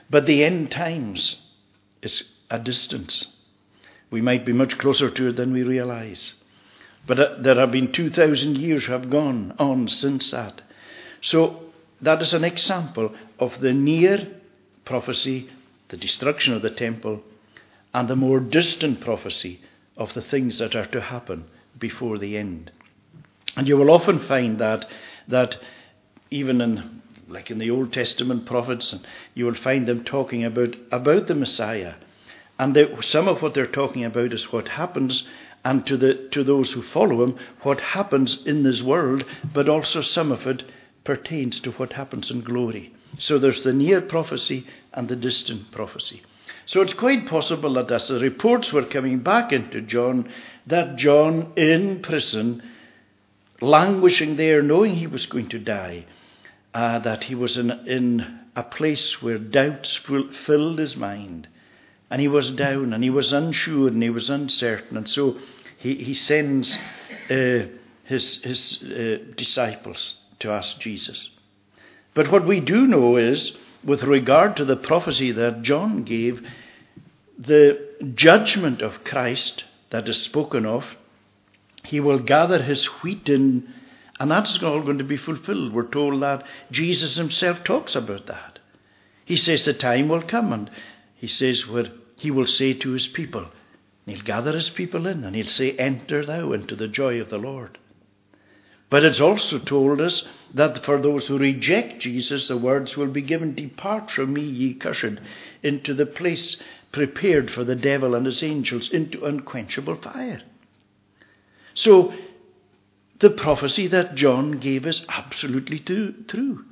But 0.10 0.25
the 0.25 0.44
end 0.44 0.72
times 0.72 1.42
is 2.02 2.24
a 2.50 2.60
distance. 2.60 3.25
We 4.10 4.22
might 4.22 4.46
be 4.46 4.54
much 4.54 4.78
closer 4.78 5.10
to 5.10 5.28
it 5.30 5.36
than 5.36 5.52
we 5.52 5.63
realize. 5.63 6.34
But 7.06 7.20
uh, 7.20 7.36
there 7.39 7.56
have 7.56 7.72
been 7.72 7.91
2,000 7.91 8.58
years 8.58 8.86
have 8.86 9.10
gone 9.10 9.53
on 9.60 9.88
since 9.88 10.32
that. 10.32 10.62
So 11.22 11.63
that 12.01 12.22
is 12.22 12.34
an 12.34 12.44
example 12.44 13.13
of 13.39 13.60
the 13.60 13.74
near 13.74 14.27
prophecy, 14.86 15.50
the 15.89 15.98
destruction 15.98 16.53
of 16.53 16.62
the 16.62 16.70
temple, 16.70 17.22
and 17.94 18.08
the 18.08 18.15
more 18.15 18.39
distant 18.39 19.01
prophecy 19.01 19.62
of 19.96 20.13
the 20.13 20.22
things 20.22 20.60
that 20.60 20.75
are 20.75 20.86
to 20.88 21.01
happen 21.01 21.46
before 21.79 22.17
the 22.17 22.38
end. 22.38 22.72
And 23.56 23.67
you 23.67 23.77
will 23.77 23.89
often 23.89 24.20
find 24.27 24.60
that 24.60 24.86
that 25.27 25.58
even 26.29 26.62
in 26.62 27.01
like 27.29 27.51
in 27.51 27.58
the 27.58 27.70
Old 27.70 27.91
Testament 27.91 28.46
prophets, 28.46 28.96
you 29.34 29.46
will 29.46 29.56
find 29.56 29.86
them 29.86 30.03
talking 30.03 30.46
about 30.46 30.75
about 30.91 31.27
the 31.27 31.36
Messiah, 31.36 31.96
and 32.60 32.75
they, 32.75 32.88
some 33.01 33.27
of 33.27 33.41
what 33.41 33.53
they're 33.53 33.65
talking 33.65 34.06
about 34.06 34.34
is 34.34 34.51
what 34.51 34.67
happens, 34.70 35.27
and 35.65 35.86
to 35.88 35.98
the 35.98 36.29
to 36.32 36.44
those 36.44 36.72
who 36.72 36.82
follow 36.82 37.24
him, 37.24 37.38
what 37.63 37.82
happens 37.82 38.39
in 38.46 38.63
this 38.63 38.82
world, 38.82 39.25
but 39.53 39.67
also 39.67 40.01
some 40.01 40.32
of 40.32 40.48
it 40.48 40.63
pertains 41.08 41.62
to 41.62 41.72
what 41.72 41.94
happens 41.94 42.30
in 42.30 42.42
glory. 42.42 42.94
So 43.18 43.40
there's 43.40 43.64
the 43.64 43.72
near 43.72 44.02
prophecy 44.02 44.68
and 44.92 45.08
the 45.08 45.16
distant 45.16 45.72
prophecy. 45.72 46.22
So 46.66 46.82
it's 46.82 46.94
quite 46.94 47.28
possible 47.28 47.76
that 47.76 47.90
as 47.90 48.10
the 48.10 48.20
reports 48.20 48.74
were 48.74 48.86
coming 48.86 49.20
back 49.20 49.54
into 49.54 49.80
John, 49.82 50.30
that 50.66 50.98
John 50.98 51.54
in 51.56 52.02
prison, 52.02 52.62
languishing 53.62 54.36
there, 54.36 54.62
knowing 54.62 54.96
he 54.96 55.08
was 55.08 55.26
going 55.28 55.48
to 55.50 55.60
die, 55.60 56.06
uh, 56.74 57.00
that 57.00 57.24
he 57.24 57.36
was 57.36 57.58
in, 57.58 57.72
in 57.88 58.40
a 58.58 58.64
place 58.64 59.22
where 59.22 59.38
doubts 59.38 59.98
filled 60.46 60.78
his 60.78 60.98
mind. 60.98 61.48
And 62.12 62.20
he 62.20 62.28
was 62.28 62.52
down 62.52 62.92
and 62.92 63.02
he 63.02 63.10
was 63.10 63.32
unsure 63.32 63.88
and 63.88 64.04
he 64.04 64.10
was 64.10 64.30
uncertain. 64.30 64.98
And 64.98 65.10
so 65.10 65.38
he, 65.78 65.96
he 65.96 66.14
sends 66.14 66.78
uh, 67.30 67.68
his, 68.04 68.44
his 68.44 68.84
uh, 68.84 69.34
disciples 69.38 70.16
to 70.39 70.51
ask 70.51 70.79
Jesus. 70.79 71.29
But 72.13 72.32
what 72.32 72.48
we 72.48 72.60
do 72.60 72.88
know 72.88 73.17
is, 73.17 73.56
with 73.84 74.03
regard 74.03 74.56
to 74.58 74.65
the 74.65 74.75
prophecy 74.75 75.32
that 75.32 75.62
John 75.62 76.03
gave, 76.03 76.41
the 77.38 77.79
judgment 78.15 78.82
of 78.82 79.03
Christ 79.03 79.63
that 79.91 80.08
is 80.08 80.22
spoken 80.22 80.65
of, 80.65 80.84
he 81.84 82.00
will 82.00 82.20
gather 82.20 82.62
his 82.62 82.86
wheat 83.01 83.29
in, 83.29 83.72
and 84.20 84.32
that's 84.32 84.62
all 84.62 84.82
going 84.82 84.98
to 84.98 85.03
be 85.03 85.17
fulfilled. 85.17 85.74
We're 85.74 85.88
told 85.88 86.22
that 86.24 86.44
Jesus 86.72 87.15
himself 87.15 87.63
talks 87.63 87.96
about 87.96 88.25
that. 88.25 88.60
He 89.25 89.38
says 89.38 89.65
the 89.65 89.74
time 89.74 90.10
will 90.10 90.24
come, 90.24 90.51
and 90.51 90.72
he 91.15 91.27
says 91.27 91.67
where 91.67 91.91
he 92.15 92.32
will 92.32 92.48
say 92.48 92.74
to 92.74 92.91
his 92.91 93.08
people, 93.08 93.46
He'll 94.08 94.22
gather 94.22 94.53
his 94.53 94.70
people 94.70 95.06
in 95.06 95.25
and 95.25 95.36
he'll 95.36 95.48
say, 95.48 95.74
Enter 95.74 96.25
thou 96.25 96.53
into 96.53 96.77
the 96.77 96.88
joy 96.88 97.20
of 97.20 97.29
the 97.29 97.38
Lord. 97.38 97.77
But 98.89 99.03
it's 99.03 99.20
also 99.20 99.60
told 99.60 100.00
us 100.00 100.24
that 100.53 100.86
for 100.86 101.01
those 101.01 101.27
who 101.27 101.38
reject 101.38 102.00
Jesus, 102.00 102.48
the 102.48 102.58
words 102.58 102.96
will 102.96 103.08
be 103.08 103.22
given 103.22 103.53
Depart 103.53 104.10
from 104.12 104.34
me, 104.34 104.41
ye 104.44 104.74
cursed, 104.74 105.20
into 105.62 105.94
the 105.94 106.06
place 106.06 106.56
prepared 106.91 107.51
for 107.51 107.63
the 107.63 107.75
devil 107.75 108.15
and 108.15 108.25
his 108.25 108.41
angels, 108.41 108.89
into 108.89 109.25
unquenchable 109.25 109.98
fire. 109.98 110.41
So, 111.74 112.13
the 113.20 113.29
prophecy 113.29 113.88
that 113.88 114.15
John 114.15 114.53
gave 114.53 114.86
is 114.86 115.06
absolutely 115.10 115.79
true. 115.79 116.63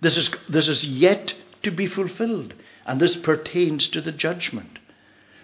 This 0.00 0.16
is, 0.16 0.30
this 0.48 0.68
is 0.68 0.84
yet 0.84 1.34
to 1.62 1.70
be 1.70 1.86
fulfilled, 1.86 2.54
and 2.86 3.00
this 3.00 3.16
pertains 3.16 3.88
to 3.90 4.00
the 4.00 4.12
judgment. 4.12 4.78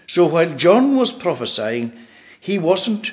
So 0.09 0.27
while 0.27 0.57
John 0.57 0.97
was 0.97 1.13
prophesying, 1.13 1.93
he 2.41 2.59
wasn't 2.59 3.11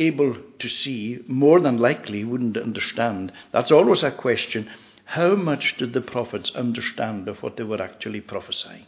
able 0.00 0.36
to 0.58 0.68
see, 0.68 1.20
more 1.28 1.60
than 1.60 1.78
likely 1.78 2.24
wouldn't 2.24 2.56
understand. 2.56 3.32
That's 3.52 3.70
always 3.70 4.02
a 4.02 4.10
question. 4.10 4.70
How 5.04 5.34
much 5.34 5.76
did 5.78 5.92
the 5.92 6.00
prophets 6.00 6.50
understand 6.54 7.28
of 7.28 7.42
what 7.42 7.56
they 7.56 7.64
were 7.64 7.82
actually 7.82 8.20
prophesying? 8.20 8.86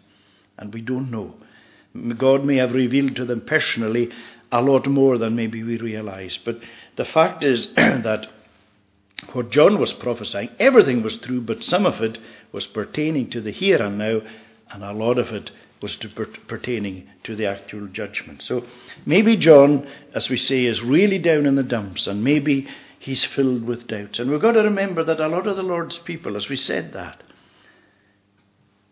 And 0.58 0.72
we 0.72 0.80
don't 0.80 1.10
know. 1.10 1.34
God 2.16 2.44
may 2.44 2.56
have 2.56 2.72
revealed 2.72 3.16
to 3.16 3.24
them 3.24 3.42
personally 3.42 4.10
a 4.50 4.62
lot 4.62 4.86
more 4.86 5.18
than 5.18 5.36
maybe 5.36 5.62
we 5.62 5.76
realize. 5.78 6.38
But 6.42 6.60
the 6.96 7.04
fact 7.04 7.42
is 7.42 7.66
that 7.76 8.26
what 9.32 9.50
John 9.50 9.78
was 9.78 9.92
prophesying, 9.92 10.50
everything 10.58 11.02
was 11.02 11.16
true, 11.18 11.40
but 11.40 11.62
some 11.62 11.86
of 11.86 12.00
it 12.02 12.18
was 12.52 12.66
pertaining 12.66 13.30
to 13.30 13.40
the 13.40 13.52
here 13.52 13.82
and 13.82 13.98
now, 13.98 14.20
and 14.70 14.82
a 14.82 14.92
lot 14.92 15.18
of 15.18 15.28
it 15.28 15.50
was 15.82 15.96
to 15.96 16.08
per- 16.08 16.26
pertaining 16.46 17.08
to 17.24 17.34
the 17.34 17.46
actual 17.46 17.86
judgment. 17.88 18.42
So 18.42 18.64
maybe 19.04 19.36
John, 19.36 19.88
as 20.14 20.28
we 20.28 20.36
say, 20.36 20.64
is 20.64 20.80
really 20.82 21.18
down 21.18 21.46
in 21.46 21.56
the 21.56 21.62
dumps, 21.62 22.06
and 22.06 22.22
maybe 22.22 22.68
he's 22.98 23.24
filled 23.24 23.64
with 23.64 23.88
doubts. 23.88 24.18
And 24.18 24.30
we've 24.30 24.40
got 24.40 24.52
to 24.52 24.62
remember 24.62 25.02
that 25.04 25.20
a 25.20 25.28
lot 25.28 25.46
of 25.46 25.56
the 25.56 25.62
Lord's 25.62 25.98
people, 25.98 26.36
as 26.36 26.48
we 26.48 26.56
said 26.56 26.92
that, 26.92 27.22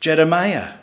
Jeremiah, 0.00 0.78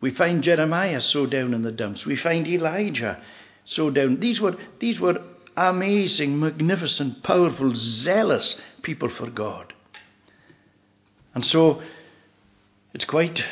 we 0.00 0.10
find 0.12 0.42
Jeremiah 0.42 1.00
so 1.00 1.26
down 1.26 1.52
in 1.52 1.62
the 1.62 1.72
dumps. 1.72 2.06
We 2.06 2.16
find 2.16 2.46
Elijah 2.46 3.20
so 3.64 3.90
down. 3.90 4.20
These 4.20 4.40
were, 4.40 4.56
these 4.78 5.00
were 5.00 5.20
amazing, 5.56 6.38
magnificent, 6.38 7.22
powerful, 7.22 7.72
zealous 7.74 8.60
people 8.82 9.10
for 9.10 9.28
God. 9.28 9.72
And 11.34 11.44
so 11.44 11.82
it's 12.94 13.04
quite 13.04 13.42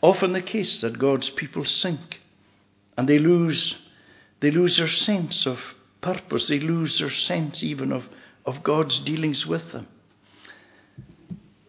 often 0.00 0.32
the 0.32 0.42
case 0.42 0.80
that 0.80 0.98
God's 0.98 1.30
people 1.30 1.64
sink 1.64 2.20
and 2.96 3.08
they 3.08 3.18
lose 3.18 3.76
they 4.40 4.50
lose 4.50 4.76
their 4.76 4.88
sense 4.88 5.46
of 5.46 5.58
purpose, 6.02 6.48
they 6.48 6.60
lose 6.60 6.98
their 6.98 7.10
sense 7.10 7.62
even 7.62 7.90
of, 7.90 8.04
of 8.44 8.62
God's 8.62 9.00
dealings 9.00 9.46
with 9.46 9.72
them. 9.72 9.88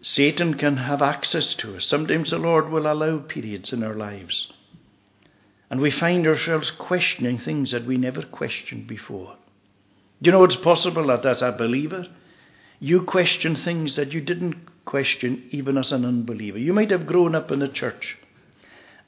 Satan 0.02 0.56
can 0.56 0.76
have 0.76 1.02
access 1.02 1.54
to 1.56 1.78
us. 1.78 1.86
Sometimes 1.86 2.32
the 2.32 2.38
Lord 2.38 2.70
will 2.70 2.92
allow 2.92 3.20
periods 3.20 3.72
in 3.72 3.82
our 3.82 3.96
lives. 3.96 4.52
And 5.70 5.80
we 5.80 5.90
find 5.90 6.28
ourselves 6.28 6.70
questioning 6.70 7.40
things 7.40 7.72
that 7.72 7.86
we 7.86 7.98
never 7.98 8.22
questioned 8.22 8.88
before. 8.88 9.38
Do 10.22 10.28
you 10.28 10.32
know 10.34 10.44
it's 10.44 10.58
possible 10.58 11.08
that 11.08 11.26
as 11.26 11.42
a 11.42 11.54
believer, 11.54 12.06
you 12.80 13.04
question 13.04 13.56
things 13.56 13.96
that 13.96 14.12
you 14.12 14.22
didn't 14.22 14.56
question 14.86 15.44
even 15.50 15.78
as 15.78 15.92
an 15.92 16.06
unbeliever. 16.06 16.58
You 16.58 16.74
might 16.74 16.92
have 16.92 17.08
grown 17.08 17.36
up 17.36 17.52
in 17.52 17.60
the 17.60 17.68
church, 17.68 18.18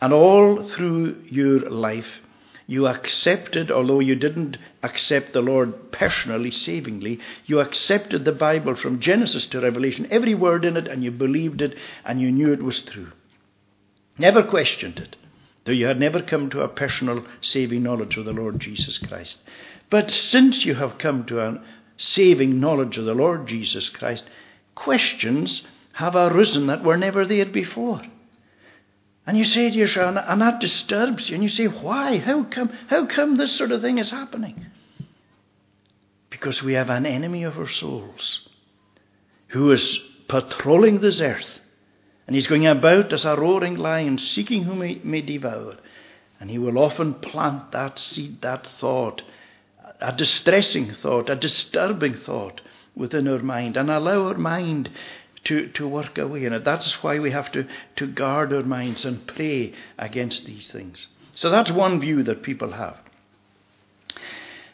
and 0.01 0.13
all 0.13 0.67
through 0.69 1.23
your 1.25 1.69
life, 1.69 2.21
you 2.69 2.87
accepted, 2.87 3.71
although 3.71 4.01
you 4.01 4.15
didn't 4.15 4.57
accept 4.83 5.31
the 5.31 5.41
Lord 5.41 5.91
personally, 5.91 6.51
savingly, 6.51 7.19
you 7.45 7.59
accepted 7.59 8.25
the 8.25 8.33
Bible 8.33 8.75
from 8.75 8.99
Genesis 8.99 9.45
to 9.47 9.61
Revelation, 9.61 10.07
every 10.11 10.35
word 10.35 10.65
in 10.65 10.75
it, 10.75 10.87
and 10.87 11.03
you 11.03 11.11
believed 11.11 11.61
it, 11.61 11.75
and 12.03 12.19
you 12.19 12.31
knew 12.31 12.51
it 12.51 12.61
was 12.61 12.81
true. 12.81 13.11
Never 14.17 14.43
questioned 14.43 14.99
it, 14.99 15.15
though 15.63 15.71
you 15.71 15.85
had 15.85 15.99
never 15.99 16.21
come 16.21 16.49
to 16.49 16.61
a 16.61 16.67
personal 16.67 17.25
saving 17.39 17.83
knowledge 17.83 18.17
of 18.17 18.25
the 18.25 18.33
Lord 18.33 18.59
Jesus 18.59 18.97
Christ. 18.97 19.37
But 19.89 20.11
since 20.11 20.65
you 20.65 20.75
have 20.75 20.97
come 20.97 21.25
to 21.27 21.39
a 21.39 21.61
saving 21.97 22.59
knowledge 22.59 22.97
of 22.97 23.05
the 23.05 23.13
Lord 23.13 23.47
Jesus 23.47 23.89
Christ, 23.89 24.25
questions 24.75 25.63
have 25.93 26.15
arisen 26.15 26.67
that 26.67 26.83
were 26.83 26.97
never 26.97 27.25
there 27.25 27.45
before. 27.45 28.01
And 29.25 29.37
you 29.37 29.43
say 29.43 29.69
to 29.69 29.75
yourself, 29.75 30.15
and 30.25 30.41
that 30.41 30.61
disturbs 30.61 31.29
you, 31.29 31.35
and 31.35 31.43
you 31.43 31.49
say, 31.49 31.65
why? 31.65 32.17
How 32.17 32.43
come, 32.43 32.69
how 32.87 33.05
come 33.07 33.35
this 33.35 33.51
sort 33.51 33.71
of 33.71 33.81
thing 33.81 33.97
is 33.97 34.11
happening? 34.11 34.67
Because 36.29 36.63
we 36.63 36.73
have 36.73 36.89
an 36.89 37.05
enemy 37.05 37.43
of 37.43 37.57
our 37.57 37.67
souls 37.67 38.47
who 39.47 39.71
is 39.71 39.99
patrolling 40.29 41.01
this 41.01 41.19
earth. 41.19 41.49
And 42.25 42.35
he's 42.35 42.47
going 42.47 42.67
about 42.67 43.11
as 43.11 43.25
a 43.25 43.35
roaring 43.35 43.75
lion, 43.75 44.17
seeking 44.17 44.63
whom 44.63 44.81
he 44.81 45.01
may 45.03 45.21
devour. 45.21 45.77
And 46.39 46.49
he 46.49 46.57
will 46.57 46.77
often 46.77 47.15
plant 47.15 47.71
that 47.71 47.97
seed, 47.97 48.41
that 48.41 48.67
thought, 48.79 49.23
a 49.99 50.13
distressing 50.13 50.93
thought, 50.93 51.29
a 51.29 51.35
disturbing 51.35 52.15
thought 52.15 52.61
within 52.95 53.27
our 53.27 53.39
mind, 53.39 53.77
and 53.77 53.89
allow 53.89 54.27
our 54.27 54.37
mind 54.37 54.89
to, 55.45 55.67
to 55.69 55.87
work 55.87 56.17
away 56.17 56.45
in 56.45 56.53
it. 56.53 56.63
That's 56.65 57.01
why 57.03 57.19
we 57.19 57.31
have 57.31 57.51
to, 57.53 57.67
to 57.97 58.07
guard 58.07 58.51
our 58.53 58.63
minds 58.63 59.05
and 59.05 59.25
pray 59.27 59.73
against 59.97 60.45
these 60.45 60.69
things. 60.71 61.07
So 61.35 61.49
that's 61.49 61.71
one 61.71 61.99
view 61.99 62.23
that 62.23 62.43
people 62.43 62.71
have. 62.71 62.97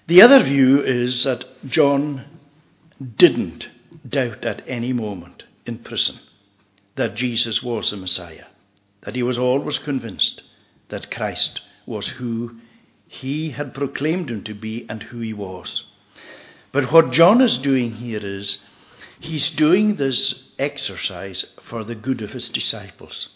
The 0.08 0.22
other 0.22 0.44
view 0.44 0.82
is 0.82 1.24
that 1.24 1.46
John 1.66 2.26
didn't 3.18 3.68
doubt 4.08 4.44
at 4.46 4.64
any 4.68 4.94
moment 4.94 5.44
in 5.66 5.80
prison 5.80 6.20
that 6.96 7.16
Jesus 7.16 7.64
was 7.64 7.92
the 7.92 7.98
Messiah, 7.98 8.46
that 9.02 9.16
he 9.16 9.24
was 9.24 9.38
always 9.38 9.80
convinced 9.80 10.42
that 10.90 11.12
Christ 11.12 11.62
was 11.86 12.08
who 12.08 12.58
he 13.14 13.52
had 13.52 13.76
proclaimed 13.76 14.32
him 14.32 14.44
to 14.44 14.56
be 14.56 14.86
and 14.90 15.04
who 15.04 15.20
he 15.20 15.34
was. 15.34 15.84
But 16.72 16.92
what 16.92 17.12
John 17.12 17.42
is 17.42 17.60
doing 17.60 17.92
here 17.92 18.26
is 18.26 18.58
he's 19.20 19.52
doing 19.52 19.96
this 19.96 20.34
exercise 20.58 21.46
for 21.70 21.84
the 21.84 21.94
good 21.94 22.22
of 22.22 22.32
his 22.32 22.50
disciples. 22.50 23.30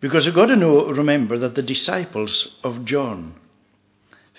Because 0.00 0.24
you've 0.24 0.34
got 0.34 0.46
to 0.46 0.56
know, 0.56 0.86
remember 0.86 1.38
that 1.38 1.54
the 1.54 1.62
disciples 1.62 2.56
of 2.64 2.86
John 2.86 3.34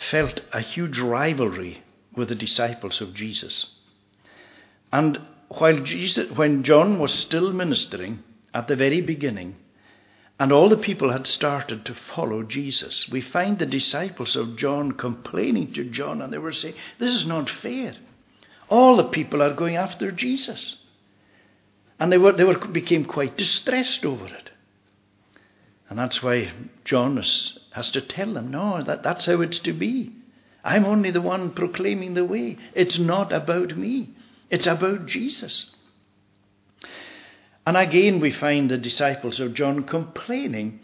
felt 0.10 0.42
a 0.52 0.62
huge 0.62 0.98
rivalry 0.98 1.84
with 2.16 2.30
the 2.30 2.36
disciples 2.36 3.00
of 3.00 3.14
Jesus. 3.14 3.68
And 4.92 5.20
while 5.50 5.82
Jesus, 5.82 6.36
when 6.36 6.64
John 6.64 6.98
was 6.98 7.14
still 7.14 7.54
ministering 7.54 8.24
at 8.56 8.68
the 8.68 8.76
very 8.76 9.02
beginning, 9.02 9.56
and 10.42 10.52
all 10.52 10.70
the 10.70 10.78
people 10.78 11.12
had 11.12 11.28
started 11.28 11.86
to 11.86 11.94
follow 11.94 12.42
Jesus. 12.42 13.08
We 13.12 13.22
find 13.22 13.60
the 13.60 13.66
disciples 13.68 14.36
of 14.36 14.56
John 14.56 14.94
complaining 14.94 15.72
to 15.74 15.84
John, 15.84 16.20
and 16.20 16.34
they 16.34 16.40
were 16.40 16.52
saying, 16.52 16.74
This 16.98 17.14
is 17.14 17.28
not 17.28 17.48
fair. 17.48 17.94
All 18.68 18.98
the 18.98 19.04
people 19.04 19.44
are 19.44 19.54
going 19.54 19.76
after 19.76 20.12
Jesus. 20.12 20.78
And 22.00 22.12
they, 22.12 22.18
were, 22.18 22.32
they 22.32 22.44
were, 22.44 22.58
became 22.58 23.06
quite 23.06 23.38
distressed 23.38 24.04
over 24.04 24.26
it. 24.26 24.50
And 25.92 26.00
that's 26.00 26.24
why 26.24 26.52
John 26.86 27.18
has 27.18 27.92
to 27.92 28.02
tell 28.02 28.34
them, 28.34 28.50
No, 28.50 28.82
that, 28.82 29.04
that's 29.04 29.28
how 29.28 29.42
it's 29.42 29.60
to 29.60 29.74
be. 29.74 30.12
I'm 30.64 30.86
only 30.86 31.12
the 31.12 31.22
one 31.22 31.52
proclaiming 31.52 32.16
the 32.16 32.26
way. 32.26 32.58
It's 32.74 32.98
not 32.98 33.32
about 33.32 33.78
me, 33.78 34.10
it's 34.50 34.66
about 34.66 35.06
Jesus. 35.06 35.70
And 37.66 37.78
again, 37.78 38.20
we 38.20 38.32
find 38.32 38.70
the 38.70 38.78
disciples 38.78 39.40
of 39.40 39.54
John 39.54 39.84
complaining 39.84 40.80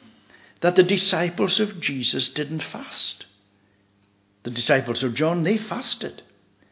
that 0.61 0.75
the 0.75 0.83
disciples 0.83 1.59
of 1.59 1.79
Jesus 1.79 2.29
didn't 2.29 2.63
fast. 2.63 3.25
The 4.43 4.51
disciples 4.51 5.03
of 5.03 5.13
John, 5.13 5.43
they 5.43 5.57
fasted. 5.57 6.21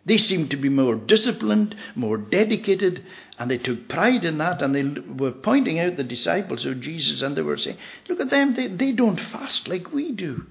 They 0.06 0.20
seemed 0.20 0.52
to 0.52 0.58
be 0.58 0.70
more 0.70 0.96
disciplined, 0.96 1.76
more 1.96 2.18
dedicated, 2.18 3.04
and 3.40 3.50
they 3.50 3.58
took 3.58 3.90
pride 3.90 4.24
in 4.24 4.38
that. 4.38 4.62
And 4.62 4.76
they 4.76 5.02
were 5.02 5.32
pointing 5.32 5.80
out 5.80 5.98
the 5.98 6.04
disciples 6.04 6.66
of 6.66 6.80
Jesus, 6.80 7.24
and 7.24 7.36
they 7.36 7.42
were 7.42 7.58
saying, 7.58 7.78
Look 8.08 8.20
at 8.20 8.30
them, 8.30 8.54
they, 8.54 8.68
they 8.68 8.92
don't 8.92 9.20
fast 9.20 9.68
like 9.68 9.92
we 9.92 10.12
do. 10.12 10.46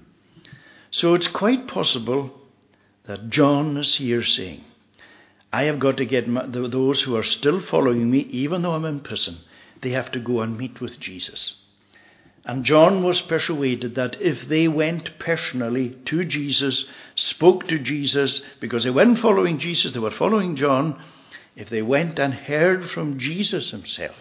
So 0.91 1.13
it's 1.13 1.27
quite 1.27 1.67
possible 1.67 2.31
that 3.05 3.29
John 3.29 3.77
is 3.77 3.95
here 3.95 4.23
saying, 4.23 4.65
I 5.55 5.63
have 5.63 5.79
got 5.79 5.95
to 5.97 6.05
get 6.05 6.27
my, 6.27 6.45
those 6.47 7.03
who 7.03 7.15
are 7.15 7.23
still 7.23 7.61
following 7.61 8.11
me, 8.11 8.19
even 8.29 8.61
though 8.61 8.73
I'm 8.73 8.83
in 8.83 8.99
prison, 8.99 9.37
they 9.81 9.91
have 9.91 10.11
to 10.11 10.19
go 10.19 10.41
and 10.41 10.57
meet 10.57 10.81
with 10.81 10.99
Jesus. 10.99 11.55
And 12.43 12.65
John 12.65 13.03
was 13.03 13.21
persuaded 13.21 13.95
that 13.95 14.21
if 14.21 14.49
they 14.49 14.67
went 14.67 15.17
personally 15.17 15.97
to 16.07 16.25
Jesus, 16.25 16.83
spoke 17.15 17.69
to 17.69 17.79
Jesus, 17.79 18.41
because 18.59 18.83
they 18.83 18.89
weren't 18.89 19.19
following 19.19 19.57
Jesus, 19.57 19.93
they 19.93 19.99
were 19.99 20.11
following 20.11 20.57
John, 20.57 21.01
if 21.55 21.69
they 21.69 21.81
went 21.81 22.19
and 22.19 22.33
heard 22.33 22.89
from 22.89 23.17
Jesus 23.17 23.71
himself, 23.71 24.17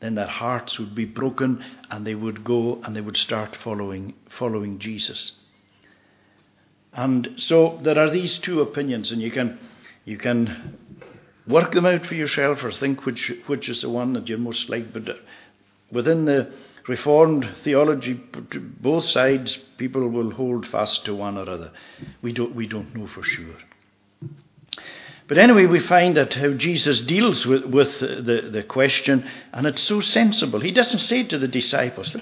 then 0.00 0.14
their 0.14 0.26
hearts 0.26 0.78
would 0.78 0.94
be 0.94 1.06
broken 1.06 1.64
and 1.90 2.06
they 2.06 2.14
would 2.14 2.44
go 2.44 2.82
and 2.82 2.94
they 2.94 3.00
would 3.00 3.16
start 3.16 3.56
following, 3.64 4.12
following 4.38 4.78
Jesus. 4.78 5.32
And 6.92 7.30
so 7.38 7.80
there 7.82 7.98
are 7.98 8.10
these 8.10 8.38
two 8.38 8.60
opinions, 8.60 9.10
and 9.10 9.22
you 9.22 9.30
can, 9.30 9.58
you 10.04 10.18
can 10.18 10.78
work 11.46 11.72
them 11.72 11.86
out 11.86 12.06
for 12.06 12.14
yourself 12.14 12.62
or 12.62 12.72
think 12.72 13.04
which, 13.04 13.32
which 13.46 13.68
is 13.68 13.82
the 13.82 13.90
one 13.90 14.12
that 14.14 14.28
you're 14.28 14.38
most 14.38 14.68
like. 14.68 14.92
But 14.92 15.08
uh, 15.08 15.14
within 15.90 16.24
the 16.24 16.52
Reformed 16.88 17.48
theology, 17.62 18.14
both 18.80 19.04
sides, 19.04 19.56
people 19.78 20.08
will 20.08 20.32
hold 20.32 20.66
fast 20.66 21.04
to 21.04 21.14
one 21.14 21.38
or 21.38 21.48
other. 21.48 21.70
We 22.22 22.32
don't, 22.32 22.56
we 22.56 22.66
don't 22.66 22.94
know 22.94 23.06
for 23.06 23.22
sure. 23.22 23.56
But 25.28 25.38
anyway, 25.38 25.66
we 25.66 25.78
find 25.78 26.16
that 26.16 26.34
how 26.34 26.50
Jesus 26.54 27.00
deals 27.00 27.46
with, 27.46 27.64
with 27.66 28.00
the, 28.00 28.50
the 28.52 28.64
question, 28.64 29.28
and 29.52 29.66
it's 29.66 29.82
so 29.82 30.00
sensible. 30.00 30.58
He 30.60 30.72
doesn't 30.72 30.98
say 30.98 31.24
to 31.24 31.38
the 31.38 31.46
disciples, 31.46 32.14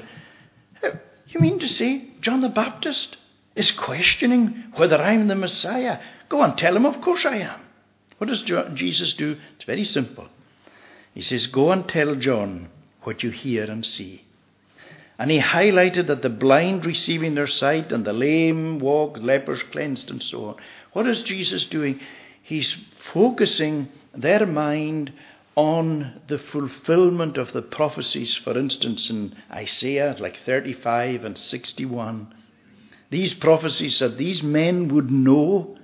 You 0.82 1.40
mean 1.40 1.58
to 1.58 1.68
say 1.68 2.10
John 2.20 2.42
the 2.42 2.50
Baptist 2.50 3.16
is 3.56 3.70
questioning 3.70 4.64
whether 4.76 5.00
I'm 5.00 5.28
the 5.28 5.34
Messiah? 5.34 6.00
Go 6.28 6.42
on, 6.42 6.56
tell 6.56 6.76
him, 6.76 6.84
of 6.84 7.00
course 7.00 7.24
I 7.24 7.38
am. 7.38 7.60
What 8.20 8.28
does 8.28 8.42
Jesus 8.74 9.14
do? 9.14 9.38
It's 9.56 9.64
very 9.64 9.84
simple. 9.84 10.28
He 11.14 11.22
says, 11.22 11.46
Go 11.46 11.72
and 11.72 11.88
tell 11.88 12.14
John 12.16 12.68
what 13.04 13.22
you 13.22 13.30
hear 13.30 13.64
and 13.64 13.84
see. 13.84 14.26
And 15.18 15.30
he 15.30 15.40
highlighted 15.40 16.06
that 16.08 16.20
the 16.20 16.28
blind 16.28 16.84
receiving 16.84 17.34
their 17.34 17.46
sight 17.46 17.92
and 17.92 18.04
the 18.04 18.12
lame 18.12 18.78
walk, 18.78 19.16
lepers 19.18 19.62
cleansed, 19.62 20.10
and 20.10 20.22
so 20.22 20.44
on. 20.44 20.56
What 20.92 21.06
is 21.06 21.22
Jesus 21.22 21.64
doing? 21.64 21.98
He's 22.42 22.76
focusing 23.14 23.88
their 24.14 24.44
mind 24.44 25.14
on 25.54 26.20
the 26.28 26.38
fulfillment 26.38 27.38
of 27.38 27.54
the 27.54 27.62
prophecies, 27.62 28.36
for 28.36 28.58
instance, 28.58 29.08
in 29.08 29.34
Isaiah, 29.50 30.14
like 30.18 30.36
35 30.44 31.24
and 31.24 31.38
61. 31.38 32.34
These 33.08 33.32
prophecies 33.32 33.98
that 34.00 34.18
these 34.18 34.42
men 34.42 34.88
would 34.88 35.10
know 35.10 35.78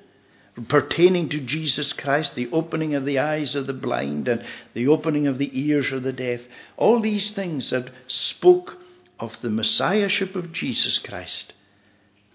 pertaining 0.69 1.29
to 1.29 1.41
Jesus 1.41 1.93
Christ, 1.93 2.35
the 2.35 2.51
opening 2.51 2.95
of 2.95 3.05
the 3.05 3.19
eyes 3.19 3.55
of 3.55 3.67
the 3.67 3.75
blind 3.75 4.27
and 4.29 4.45
the 4.75 4.89
opening 4.89 5.27
of 5.27 5.39
the 5.39 5.51
ears 5.53 5.93
of 5.93 6.03
the 6.03 6.13
deaf, 6.13 6.41
all 6.77 7.01
these 7.01 7.31
things 7.33 7.71
that 7.71 7.91
spoke 8.09 8.77
of 9.21 9.33
the 9.43 9.51
Messiahship 9.51 10.35
of 10.35 10.53
Jesus 10.53 10.99
Christ. 10.99 11.53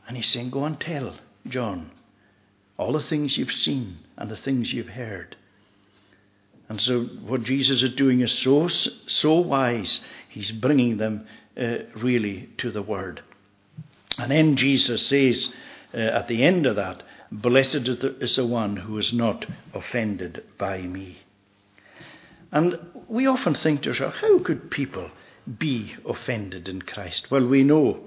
And 0.07 0.17
he's 0.17 0.27
saying, 0.27 0.51
Go 0.51 0.65
and 0.65 0.79
tell 0.79 1.15
John 1.47 1.91
all 2.77 2.93
the 2.93 3.01
things 3.01 3.37
you've 3.37 3.51
seen 3.51 3.99
and 4.17 4.29
the 4.29 4.37
things 4.37 4.71
you've 4.71 4.89
heard. 4.89 5.35
And 6.69 6.79
so, 6.79 7.03
what 7.03 7.43
Jesus 7.43 7.83
is 7.83 7.93
doing 7.95 8.21
is 8.21 8.31
so, 8.31 8.67
so 8.67 9.39
wise, 9.39 10.01
he's 10.29 10.51
bringing 10.51 10.97
them 10.97 11.27
uh, 11.59 11.77
really 11.97 12.49
to 12.59 12.71
the 12.71 12.81
Word. 12.81 13.21
And 14.17 14.31
then 14.31 14.55
Jesus 14.55 15.05
says 15.07 15.49
uh, 15.93 15.97
at 15.97 16.27
the 16.27 16.43
end 16.43 16.65
of 16.65 16.77
that, 16.77 17.03
Blessed 17.31 17.75
is 17.87 17.97
the, 17.99 18.17
is 18.19 18.35
the 18.35 18.45
one 18.45 18.75
who 18.75 18.97
is 18.97 19.13
not 19.13 19.45
offended 19.73 20.43
by 20.57 20.81
me. 20.81 21.19
And 22.51 22.77
we 23.07 23.25
often 23.25 23.55
think 23.55 23.83
to 23.83 23.89
ourselves, 23.89 24.17
how 24.19 24.39
could 24.39 24.69
people 24.69 25.09
be 25.57 25.95
offended 26.05 26.67
in 26.67 26.81
Christ? 26.81 27.31
Well, 27.31 27.47
we 27.47 27.63
know 27.63 28.01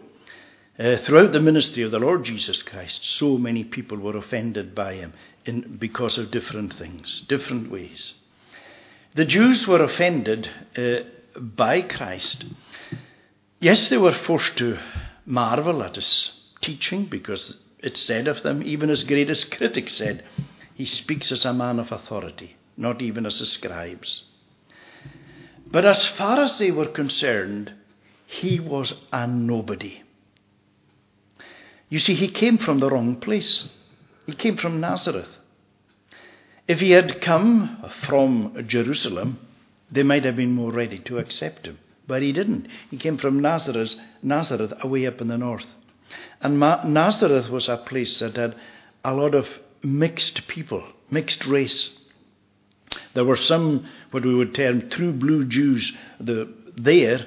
uh, 0.78 0.98
throughout 0.98 1.32
the 1.32 1.40
ministry 1.40 1.82
of 1.82 1.92
the 1.92 1.98
Lord 1.98 2.24
Jesus 2.24 2.62
Christ, 2.62 3.04
so 3.04 3.38
many 3.38 3.64
people 3.64 3.96
were 3.96 4.16
offended 4.16 4.74
by 4.74 4.94
him 4.94 5.14
in, 5.46 5.76
because 5.78 6.18
of 6.18 6.30
different 6.30 6.74
things, 6.74 7.24
different 7.28 7.70
ways. 7.70 8.14
The 9.14 9.24
Jews 9.24 9.66
were 9.66 9.82
offended 9.82 10.50
uh, 10.76 11.38
by 11.38 11.82
Christ. 11.82 12.44
Yes, 13.60 13.88
they 13.88 13.96
were 13.96 14.18
forced 14.26 14.56
to 14.58 14.78
marvel 15.24 15.82
at 15.82 15.94
his 15.94 16.32
teaching 16.60 17.06
because 17.06 17.56
it 17.84 17.98
said 17.98 18.26
of 18.26 18.42
them, 18.42 18.62
even 18.64 18.88
as 18.88 19.04
greatest 19.04 19.50
critics 19.50 19.92
said, 19.92 20.24
he 20.74 20.86
speaks 20.86 21.30
as 21.30 21.44
a 21.44 21.52
man 21.52 21.78
of 21.78 21.92
authority, 21.92 22.56
not 22.78 23.02
even 23.02 23.26
as 23.26 23.38
the 23.38 23.46
scribes. 23.46 24.24
But 25.66 25.84
as 25.84 26.06
far 26.06 26.40
as 26.40 26.58
they 26.58 26.70
were 26.70 26.88
concerned, 26.88 27.74
he 28.26 28.58
was 28.58 28.94
a 29.12 29.26
nobody. 29.26 30.02
You 31.90 31.98
see, 31.98 32.14
he 32.14 32.28
came 32.28 32.56
from 32.56 32.80
the 32.80 32.88
wrong 32.88 33.16
place. 33.16 33.68
He 34.24 34.34
came 34.34 34.56
from 34.56 34.80
Nazareth. 34.80 35.36
If 36.66 36.80
he 36.80 36.92
had 36.92 37.20
come 37.20 37.84
from 38.06 38.64
Jerusalem, 38.66 39.38
they 39.90 40.02
might 40.02 40.24
have 40.24 40.36
been 40.36 40.52
more 40.52 40.72
ready 40.72 41.00
to 41.00 41.18
accept 41.18 41.66
him. 41.66 41.78
But 42.06 42.22
he 42.22 42.32
didn't. 42.32 42.66
He 42.90 42.96
came 42.96 43.18
from 43.18 43.40
Nazareth, 43.40 43.94
Nazareth 44.22 44.72
away 44.80 45.06
up 45.06 45.20
in 45.20 45.28
the 45.28 45.36
north. 45.38 45.66
And 46.40 46.60
Nazareth 46.60 47.48
was 47.48 47.68
a 47.68 47.76
place 47.76 48.18
that 48.20 48.36
had 48.36 48.56
a 49.04 49.14
lot 49.14 49.34
of 49.34 49.46
mixed 49.82 50.46
people, 50.48 50.84
mixed 51.10 51.46
race. 51.46 51.90
There 53.14 53.24
were 53.24 53.36
some, 53.36 53.88
what 54.10 54.24
we 54.24 54.34
would 54.34 54.54
term 54.54 54.88
true 54.90 55.12
blue 55.12 55.44
Jews 55.46 55.92
the, 56.20 56.52
there, 56.76 57.26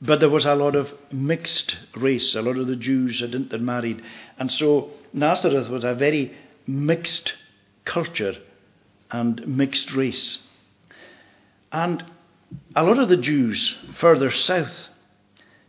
but 0.00 0.20
there 0.20 0.30
was 0.30 0.44
a 0.44 0.54
lot 0.54 0.76
of 0.76 0.88
mixed 1.10 1.76
race. 1.96 2.34
A 2.34 2.42
lot 2.42 2.56
of 2.56 2.66
the 2.66 2.76
Jews 2.76 3.20
had 3.20 3.34
intermarried. 3.34 4.02
And 4.38 4.50
so 4.50 4.90
Nazareth 5.12 5.68
was 5.68 5.84
a 5.84 5.94
very 5.94 6.36
mixed 6.66 7.32
culture 7.84 8.34
and 9.10 9.46
mixed 9.46 9.94
race. 9.94 10.38
And 11.72 12.04
a 12.74 12.82
lot 12.82 12.98
of 12.98 13.08
the 13.08 13.16
Jews 13.16 13.76
further 13.98 14.30
south 14.30 14.88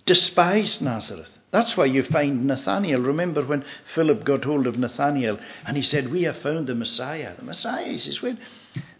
despised 0.05 0.81
Nazareth. 0.81 1.36
That's 1.51 1.77
why 1.77 1.85
you 1.85 2.03
find 2.03 2.45
Nathaniel. 2.45 3.01
Remember 3.01 3.45
when 3.45 3.63
Philip 3.95 4.25
got 4.25 4.43
hold 4.43 4.67
of 4.67 4.77
Nathaniel 4.77 5.39
and 5.65 5.77
he 5.77 5.83
said, 5.83 6.11
We 6.11 6.23
have 6.23 6.37
found 6.37 6.67
the 6.67 6.75
Messiah. 6.75 7.35
The 7.37 7.45
Messiah, 7.45 7.85
he 7.85 7.97
says, 7.97 8.21
Wait. 8.21 8.37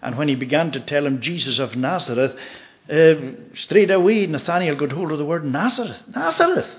And 0.02 0.18
when 0.18 0.30
he 0.30 0.36
began 0.36 0.72
to 0.72 0.80
tell 0.80 1.06
him 1.06 1.20
Jesus 1.20 1.60
of 1.60 1.76
Nazareth, 1.76 2.36
uh, 2.90 3.16
straight 3.54 3.92
away 3.92 4.26
Nathaniel 4.28 4.78
got 4.78 4.94
hold 4.94 5.12
of 5.12 5.18
the 5.18 5.26
word 5.26 5.44
Nazareth. 5.44 6.02
Nazareth. 6.16 6.70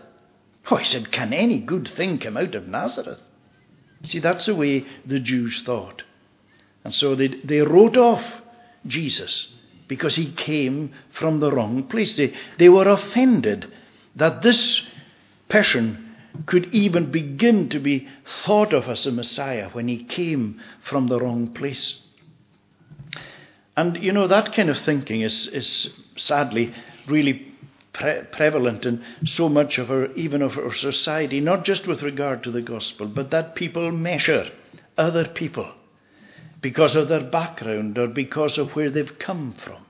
Oh, 0.70 0.76
he 0.76 0.87
said, 0.87 1.12
Can 1.12 1.35
any 1.35 1.61
good 1.61 1.88
thing 1.96 2.18
come 2.18 2.38
out 2.38 2.54
of 2.54 2.66
Nazareth? 2.66 3.20
See, 4.04 4.20
that's 4.20 4.46
the 4.46 4.54
way 4.54 4.87
the 5.04 5.20
Jews 5.20 5.62
thought. 5.66 6.02
And 6.85 6.94
so 6.94 7.14
they, 7.14 7.28
they 7.28 7.61
wrote 7.61 7.96
off 7.96 8.24
Jesus 8.87 9.48
because 9.87 10.14
he 10.14 10.33
came 10.33 10.92
from 11.12 11.40
the 11.40 11.50
wrong 11.52 11.83
place. 11.85 12.16
They, 12.16 12.35
they 12.59 12.68
were 12.68 12.88
offended 12.88 13.70
that 14.16 14.42
this 14.42 14.83
person 15.48 16.14
could 16.46 16.66
even 16.66 17.11
begin 17.11 17.68
to 17.70 17.80
be 17.80 18.08
thought 18.44 18.72
of 18.72 18.84
as 18.84 19.06
a 19.06 19.11
Messiah 19.11 19.70
when 19.70 19.88
he 19.88 20.04
came 20.04 20.61
from 20.88 21.08
the 21.08 21.18
wrong 21.18 21.48
place. 21.48 21.98
And 23.76 23.96
you 24.02 24.12
know, 24.12 24.26
that 24.28 24.54
kind 24.54 24.70
of 24.70 24.78
thinking 24.78 25.22
is, 25.22 25.48
is 25.48 25.90
sadly 26.16 26.74
really 27.06 27.54
pre- 27.92 28.22
prevalent 28.32 28.84
in 28.84 29.04
so 29.24 29.48
much 29.48 29.78
of 29.78 29.90
our, 29.90 30.06
even 30.12 30.42
of 30.42 30.56
our 30.58 30.74
society, 30.74 31.40
not 31.40 31.64
just 31.64 31.87
with 31.87 32.02
regard 32.02 32.42
to 32.44 32.50
the 32.50 32.62
gospel, 32.62 33.06
but 33.06 33.30
that 33.30 33.54
people 33.54 33.90
measure 33.90 34.50
other 34.96 35.26
people 35.26 35.72
because 36.61 36.96
of 36.96 37.08
their 37.08 37.24
background 37.24 37.96
or 37.98 38.08
because 38.08 38.58
of 38.58 38.70
where 38.70 38.90
they've 38.90 39.18
come 39.18 39.54
from 39.64 39.88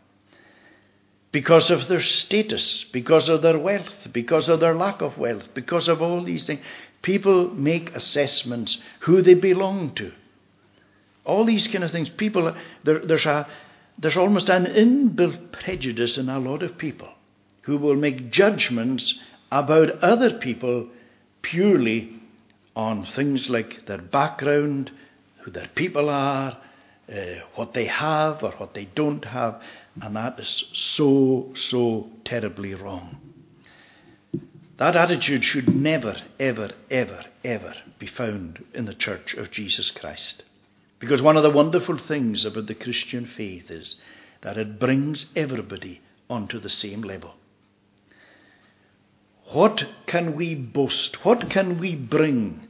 because 1.39 1.71
of 1.71 1.87
their 1.87 2.03
status, 2.03 2.85
because 2.93 3.29
of 3.29 3.43
their 3.43 3.57
wealth, 3.57 4.09
because 4.13 4.49
of 4.49 4.59
their 4.59 4.75
lack 4.75 5.01
of 5.01 5.17
wealth, 5.17 5.47
because 5.55 5.87
of 5.87 6.03
all 6.03 6.25
these 6.25 6.45
things. 6.45 6.61
People 7.01 7.49
make 7.51 7.95
assessments 7.95 8.77
who 9.03 9.23
they 9.23 9.35
belong 9.35 9.95
to. 9.95 10.11
All 11.25 11.45
these 11.45 11.69
kind 11.69 11.85
of 11.85 11.93
things. 11.93 12.09
People, 12.09 12.57
there, 12.83 12.99
there's, 13.07 13.25
a, 13.25 13.47
there's 14.01 14.17
almost 14.17 14.49
an 14.49 14.65
inbuilt 14.67 15.53
prejudice 15.53 16.19
in 16.19 16.29
a 16.29 16.41
lot 16.41 16.65
of 16.65 16.77
people 16.77 17.11
who 17.63 17.79
will 17.79 17.95
make 17.95 18.33
judgments 18.33 19.17
about 19.53 19.91
other 20.03 20.41
people 20.41 20.89
purely 21.43 22.21
on 22.75 23.07
things 23.15 23.49
like 23.49 23.87
their 23.87 24.03
background, 24.03 24.91
who 25.45 25.53
their 25.53 25.71
people 25.77 26.09
are, 26.09 26.59
uh, 27.13 27.41
what 27.55 27.75
they 27.75 27.87
have 27.87 28.43
or 28.43 28.53
what 28.53 28.75
they 28.75 28.85
don't 28.95 29.25
have, 29.25 29.61
and 30.01 30.17
that 30.17 30.39
is 30.39 30.65
so, 30.73 31.53
so 31.55 32.11
terribly 32.25 32.75
wrong. 32.75 33.17
That 34.79 34.95
attitude 34.95 35.45
should 35.45 35.75
never, 35.75 36.17
ever, 36.39 36.71
ever, 36.91 37.25
ever 37.45 37.75
be 37.99 38.07
found 38.07 38.65
in 38.75 38.85
the 38.85 38.95
Church 38.95 39.35
of 39.35 39.51
Jesus 39.51 39.91
Christ. 39.91 40.45
Because 41.01 41.23
one 41.23 41.37
of 41.37 41.43
the 41.43 41.51
wonderful 41.51 41.99
things 41.99 42.45
about 42.45 42.67
the 42.67 42.75
Christian 42.75 43.27
faith 43.27 43.71
is 43.71 43.97
that 44.43 44.59
it 44.59 44.79
brings 44.79 45.27
everybody 45.35 46.01
onto 46.31 46.61
the 46.61 46.69
same 46.69 47.03
level. 47.03 47.35
What 49.53 49.83
can 50.07 50.37
we 50.37 50.55
boast? 50.55 51.25
What 51.25 51.51
can 51.51 51.81
we 51.81 51.97
bring 51.97 52.69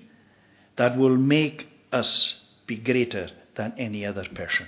that 0.77 0.97
will 0.97 1.17
make 1.17 1.67
us 1.93 2.41
be 2.67 2.77
greater 2.77 3.29
than 3.59 3.75
any 3.77 4.07
other 4.07 4.25
person 4.35 4.67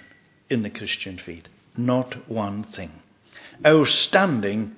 in 0.51 0.63
the 0.63 0.69
Christian 0.69 1.17
faith. 1.17 1.45
Not 1.77 2.29
one 2.29 2.65
thing. 2.65 2.91
Our 3.65 3.87
standing 3.87 4.75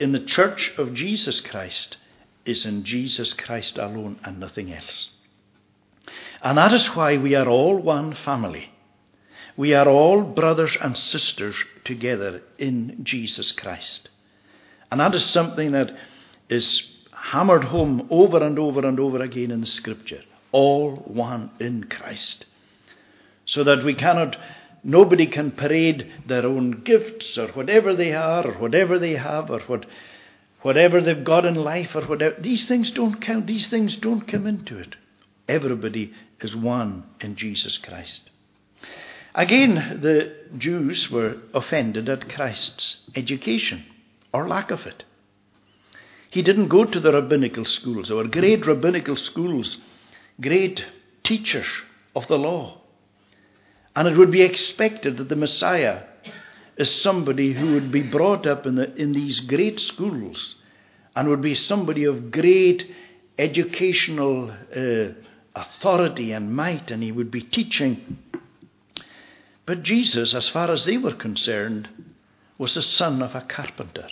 in 0.00 0.12
the 0.12 0.24
church 0.24 0.72
of 0.78 0.94
Jesus 0.94 1.40
Christ 1.40 1.98
is 2.44 2.64
in 2.64 2.82
Jesus 2.82 3.34
Christ 3.34 3.76
alone 3.76 4.18
and 4.24 4.40
nothing 4.40 4.72
else. 4.72 5.10
And 6.42 6.56
that 6.56 6.72
is 6.72 6.86
why 6.96 7.18
we 7.18 7.34
are 7.34 7.46
all 7.46 7.76
one 7.76 8.14
family. 8.14 8.72
We 9.56 9.74
are 9.74 9.86
all 9.86 10.22
brothers 10.22 10.74
and 10.80 10.96
sisters 10.96 11.54
together 11.84 12.42
in 12.56 13.00
Jesus 13.02 13.52
Christ. 13.52 14.08
And 14.90 15.00
that 15.00 15.14
is 15.14 15.24
something 15.26 15.72
that 15.72 15.94
is 16.48 16.82
hammered 17.12 17.64
home 17.64 18.08
over 18.10 18.42
and 18.42 18.58
over 18.58 18.86
and 18.86 18.98
over 18.98 19.22
again 19.22 19.50
in 19.50 19.60
the 19.60 19.66
Scripture. 19.66 20.22
All 20.52 20.96
one 20.96 21.50
in 21.60 21.84
Christ. 21.84 22.46
So 23.50 23.64
that 23.64 23.84
we 23.84 23.94
cannot, 23.94 24.36
nobody 24.84 25.26
can 25.26 25.50
parade 25.50 26.12
their 26.28 26.46
own 26.46 26.82
gifts 26.84 27.36
or 27.36 27.48
whatever 27.48 27.96
they 27.96 28.12
are 28.12 28.46
or 28.46 28.54
whatever 28.54 28.96
they 28.96 29.14
have 29.16 29.50
or 29.50 29.58
what, 29.62 29.86
whatever 30.62 31.00
they've 31.00 31.24
got 31.24 31.44
in 31.44 31.56
life 31.56 31.96
or 31.96 32.02
whatever. 32.02 32.36
These 32.40 32.68
things 32.68 32.92
don't 32.92 33.20
count. 33.20 33.48
These 33.48 33.66
things 33.66 33.96
don't 33.96 34.28
come 34.28 34.46
into 34.46 34.78
it. 34.78 34.94
Everybody 35.48 36.14
is 36.40 36.54
one 36.54 37.02
in 37.20 37.34
Jesus 37.34 37.76
Christ. 37.76 38.30
Again, 39.34 39.98
the 40.00 40.32
Jews 40.56 41.10
were 41.10 41.38
offended 41.52 42.08
at 42.08 42.32
Christ's 42.32 43.10
education 43.16 43.84
or 44.32 44.46
lack 44.46 44.70
of 44.70 44.86
it. 44.86 45.02
He 46.30 46.42
didn't 46.42 46.68
go 46.68 46.84
to 46.84 47.00
the 47.00 47.12
rabbinical 47.12 47.64
schools. 47.64 48.06
There 48.06 48.16
were 48.16 48.28
great 48.28 48.64
rabbinical 48.64 49.16
schools, 49.16 49.78
great 50.40 50.84
teachers 51.24 51.66
of 52.14 52.28
the 52.28 52.38
law. 52.38 52.79
And 53.96 54.06
it 54.08 54.16
would 54.16 54.30
be 54.30 54.42
expected 54.42 55.16
that 55.16 55.28
the 55.28 55.36
Messiah 55.36 56.02
is 56.76 56.90
somebody 57.02 57.52
who 57.52 57.74
would 57.74 57.90
be 57.90 58.02
brought 58.02 58.46
up 58.46 58.66
in, 58.66 58.76
the, 58.76 58.94
in 58.94 59.12
these 59.12 59.40
great 59.40 59.80
schools 59.80 60.54
and 61.14 61.28
would 61.28 61.42
be 61.42 61.54
somebody 61.54 62.04
of 62.04 62.30
great 62.30 62.90
educational 63.38 64.50
uh, 64.74 65.12
authority 65.54 66.32
and 66.32 66.54
might, 66.54 66.90
and 66.90 67.02
he 67.02 67.12
would 67.12 67.30
be 67.30 67.42
teaching. 67.42 68.18
But 69.66 69.82
Jesus, 69.82 70.34
as 70.34 70.48
far 70.48 70.70
as 70.70 70.84
they 70.84 70.96
were 70.96 71.14
concerned, 71.14 71.88
was 72.58 72.74
the 72.74 72.82
son 72.82 73.22
of 73.22 73.34
a 73.34 73.40
carpenter. 73.40 74.08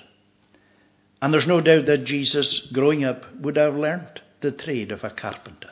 And 1.20 1.32
there's 1.32 1.46
no 1.46 1.60
doubt 1.60 1.86
that 1.86 2.04
Jesus, 2.04 2.68
growing 2.72 3.04
up, 3.04 3.24
would 3.36 3.56
have 3.56 3.74
learnt 3.74 4.20
the 4.40 4.52
trade 4.52 4.92
of 4.92 5.04
a 5.04 5.10
carpenter. 5.10 5.70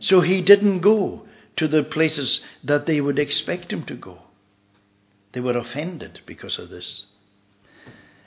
So 0.00 0.20
he 0.20 0.42
didn't 0.42 0.80
go 0.80 1.26
to 1.60 1.68
the 1.68 1.82
places 1.82 2.40
that 2.64 2.86
they 2.86 3.02
would 3.02 3.18
expect 3.18 3.70
him 3.70 3.82
to 3.82 3.94
go. 3.94 4.16
They 5.32 5.40
were 5.40 5.58
offended 5.58 6.20
because 6.24 6.58
of 6.58 6.70
this. 6.70 7.04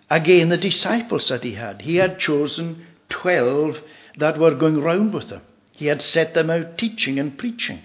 Again, 0.08 0.50
the 0.50 0.58
disciples 0.58 1.30
that 1.30 1.44
he 1.44 1.56
had, 1.56 1.82
he 1.82 1.96
had 1.96 2.20
chosen 2.20 2.86
12 3.10 3.78
that 4.20 4.38
were 4.38 4.54
going 4.54 4.80
round 4.80 5.16
with 5.16 5.32
him. 5.32 5.42
He 5.72 5.88
had 5.88 6.00
set 6.00 6.36
them 6.36 6.52
out 6.52 6.78
teaching 6.78 7.18
and 7.18 7.36
preaching. 7.36 7.82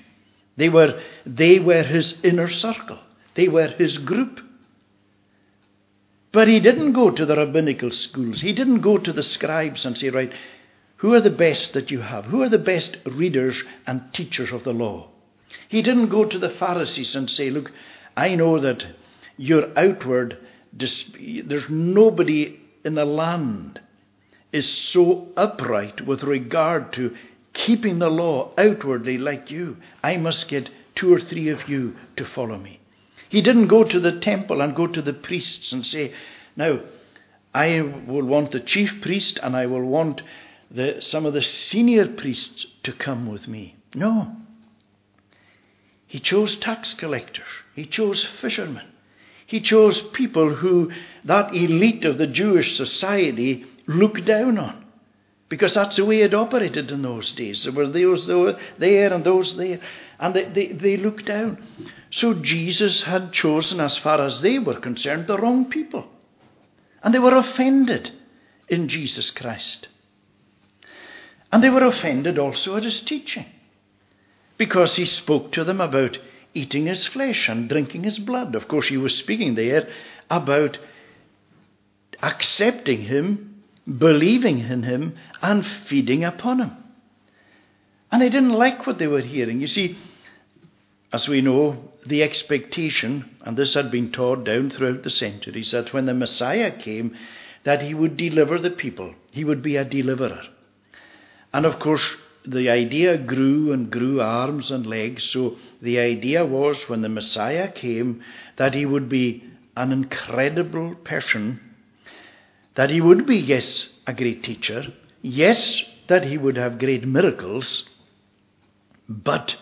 They 0.59 0.69
were, 0.69 1.01
they 1.25 1.59
were 1.59 1.83
his 1.83 2.17
inner 2.23 2.51
circle, 2.51 2.99
they 3.35 3.49
were 3.49 3.69
his 3.69 3.97
group. 3.97 4.41
But 6.31 6.49
he 6.49 6.61
didn't 6.61 6.93
go 6.93 7.11
to 7.11 7.25
the 7.25 7.37
rabbinical 7.37 7.91
schools. 7.91 8.43
He 8.43 8.53
didn't 8.53 8.83
go 8.83 8.99
to 8.99 9.15
the 9.15 9.23
scribes 9.23 9.87
and 9.87 9.97
say, 9.97 10.11
Right, 10.11 10.35
who 10.97 11.15
are 11.15 11.23
the 11.23 11.31
best 11.31 11.73
that 11.73 11.91
you 11.91 12.03
have? 12.03 12.27
Who 12.27 12.43
are 12.43 12.51
the 12.51 12.59
best 12.59 12.99
readers 13.07 13.63
and 13.87 14.13
teachers 14.13 14.53
of 14.53 14.65
the 14.65 14.75
law? 14.75 15.09
He 15.69 15.83
didn't 15.83 16.09
go 16.09 16.25
to 16.25 16.39
the 16.39 16.51
Pharisees 16.51 17.15
and 17.15 17.29
say, 17.31 17.51
Look, 17.51 17.71
I 18.17 18.35
know 18.35 18.59
that 18.59 18.85
your 19.37 19.69
outward, 19.77 20.39
there's 20.73 21.69
nobody 21.69 22.59
in 22.85 22.95
the 22.95 23.05
land 23.05 23.81
is 24.51 24.67
so 24.67 25.29
upright 25.37 26.07
with 26.07 26.23
regard 26.23 26.93
to 26.95 27.15
keeping 27.53 27.99
the 27.99 28.09
law 28.09 28.51
outwardly 28.57 29.19
like 29.19 29.51
you. 29.51 29.77
I 30.03 30.17
must 30.17 30.49
get 30.49 30.71
two 30.95 31.13
or 31.13 31.21
three 31.21 31.49
of 31.49 31.69
you 31.69 31.97
to 32.17 32.25
follow 32.25 32.57
me. 32.57 32.81
He 33.29 33.43
didn't 33.43 33.69
go 33.69 33.85
to 33.85 34.01
the 34.01 34.19
temple 34.21 34.63
and 34.63 34.75
go 34.75 34.87
to 34.87 35.03
the 35.03 35.13
priests 35.13 35.73
and 35.73 35.85
say, 35.85 36.15
Now, 36.57 36.81
I 37.55 37.81
will 37.81 38.25
want 38.25 38.53
the 38.53 38.61
chief 38.61 39.03
priest 39.03 39.39
and 39.43 39.55
I 39.55 39.67
will 39.67 39.85
want 39.85 40.23
the, 40.71 41.01
some 41.01 41.27
of 41.27 41.35
the 41.35 41.43
senior 41.43 42.07
priests 42.07 42.67
to 42.85 42.93
come 42.93 43.31
with 43.31 43.49
me. 43.49 43.77
No. 43.95 44.35
He 46.09 46.19
chose 46.19 46.57
tax 46.57 46.95
collectors, 46.95 47.47
he 47.77 47.87
chose 47.87 48.27
fishermen, 48.41 48.87
he 49.47 49.61
chose 49.61 50.01
people 50.13 50.55
who 50.55 50.91
that 51.25 51.55
elite 51.55 52.05
of 52.05 52.19
the 52.19 52.27
Jewish 52.27 52.77
society 52.77 53.65
looked 53.87 54.25
down 54.25 54.59
on. 54.59 54.85
Because 55.49 55.73
that's 55.73 55.97
the 55.97 56.05
way 56.05 56.21
it 56.21 56.35
operated 56.35 56.91
in 56.91 57.01
those 57.01 57.33
days. 57.33 57.65
There 57.65 57.73
were 57.73 57.89
those 57.89 58.27
there 58.79 59.13
and 59.13 59.25
those 59.25 59.57
there. 59.57 59.81
And 60.19 60.35
they, 60.35 60.45
they, 60.45 60.73
they 60.73 60.97
looked 60.99 61.25
down. 61.25 61.65
So 62.11 62.35
Jesus 62.35 63.03
had 63.03 63.33
chosen, 63.33 63.81
as 63.81 63.97
far 63.97 64.21
as 64.21 64.43
they 64.43 64.59
were 64.59 64.79
concerned, 64.79 65.27
the 65.27 65.39
wrong 65.39 65.71
people. 65.71 66.07
And 67.03 67.15
they 67.15 67.19
were 67.19 67.37
offended 67.37 68.11
in 68.69 68.89
Jesus 68.89 69.31
Christ. 69.31 69.89
And 71.51 71.65
they 71.65 71.71
were 71.71 71.85
offended 71.85 72.39
also 72.39 72.77
at 72.77 72.83
his 72.83 73.01
teaching. 73.01 73.47
Because 74.59 74.97
he 74.97 75.07
spoke 75.07 75.53
to 75.53 75.65
them 75.65 75.81
about 75.81 76.19
eating 76.53 76.87
his 76.87 77.07
flesh 77.07 77.49
and 77.49 77.69
drinking 77.69 78.05
his 78.05 78.19
blood. 78.19 78.55
Of 78.55 78.69
course, 78.69 78.89
he 78.89 78.99
was 78.99 79.15
speaking 79.15 79.55
there 79.55 79.89
about 80.31 80.77
accepting 82.21 83.03
him 83.03 83.49
believing 83.97 84.59
in 84.59 84.83
him, 84.83 85.17
and 85.41 85.67
feeding 85.87 86.25
upon 86.25 86.61
him. 86.61 86.77
And 88.13 88.21
they 88.21 88.29
didn't 88.29 88.53
like 88.53 88.87
what 88.87 88.99
they 88.99 89.07
were 89.07 89.23
hearing. 89.23 89.61
You 89.61 89.67
see, 89.67 89.97
as 91.13 91.29
we 91.29 91.41
know, 91.41 91.77
the 92.07 92.23
expectation, 92.23 93.37
and 93.43 93.57
this 93.57 93.75
had 93.75 93.91
been 93.91 94.13
taught 94.13 94.45
down 94.45 94.71
throughout 94.71 95.03
the 95.03 95.11
centuries, 95.11 95.71
that 95.71 95.93
when 95.93 96.07
the 96.07 96.15
Messiah 96.15 96.71
came, 96.71 97.17
that 97.65 97.83
he 97.83 97.95
would 97.95 98.17
deliver 98.17 98.59
the 98.59 98.71
people. 98.71 99.15
He 99.31 99.45
would 99.45 99.63
be 99.63 99.77
a 99.77 99.85
deliverer. 99.85 100.43
And 101.53 101.65
of 101.65 101.79
course, 101.79 102.17
the 102.47 102.71
idea 102.71 103.19
grew 103.19 103.73
and 103.73 103.91
grew 103.91 104.21
arms 104.21 104.71
and 104.71 104.87
legs. 104.87 105.25
So 105.25 105.57
the 105.83 105.99
idea 105.99 106.45
was 106.45 106.89
when 106.89 107.03
the 107.03 107.09
Messiah 107.09 107.71
came 107.71 108.23
that 108.57 108.75
he 108.75 108.87
would 108.87 109.09
be 109.09 109.45
an 109.77 109.93
incredible 109.93 110.95
person 110.97 111.61
that 112.79 112.91
he 112.91 113.01
would 113.01 113.27
be, 113.27 113.37
yes, 113.37 113.89
a 114.07 114.15
great 114.15 114.45
teacher, 114.45 114.87
yes, 115.21 115.83
that 116.07 116.25
he 116.25 116.39
would 116.39 116.57
have 116.57 116.79
great 116.79 117.05
miracles, 117.05 117.89
but 119.09 119.57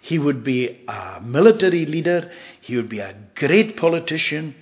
he 0.00 0.18
would 0.18 0.42
be 0.42 0.80
a 0.88 1.20
military 1.22 1.84
leader, 1.84 2.32
he 2.62 2.74
would 2.76 2.88
be 2.88 3.00
a 3.00 3.14
great 3.34 3.76
politician, 3.76 4.54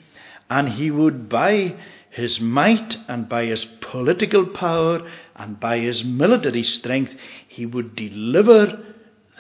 and 0.50 0.70
he 0.70 0.90
would, 0.90 1.28
by 1.28 1.76
his 2.10 2.40
might 2.40 2.96
and 3.06 3.28
by 3.28 3.44
his 3.44 3.64
political 3.80 4.46
power 4.46 5.08
and 5.42 5.58
by 5.58 5.80
his 5.80 6.04
military 6.04 6.62
strength, 6.62 7.12
he 7.48 7.66
would 7.66 7.96
deliver 7.96 8.80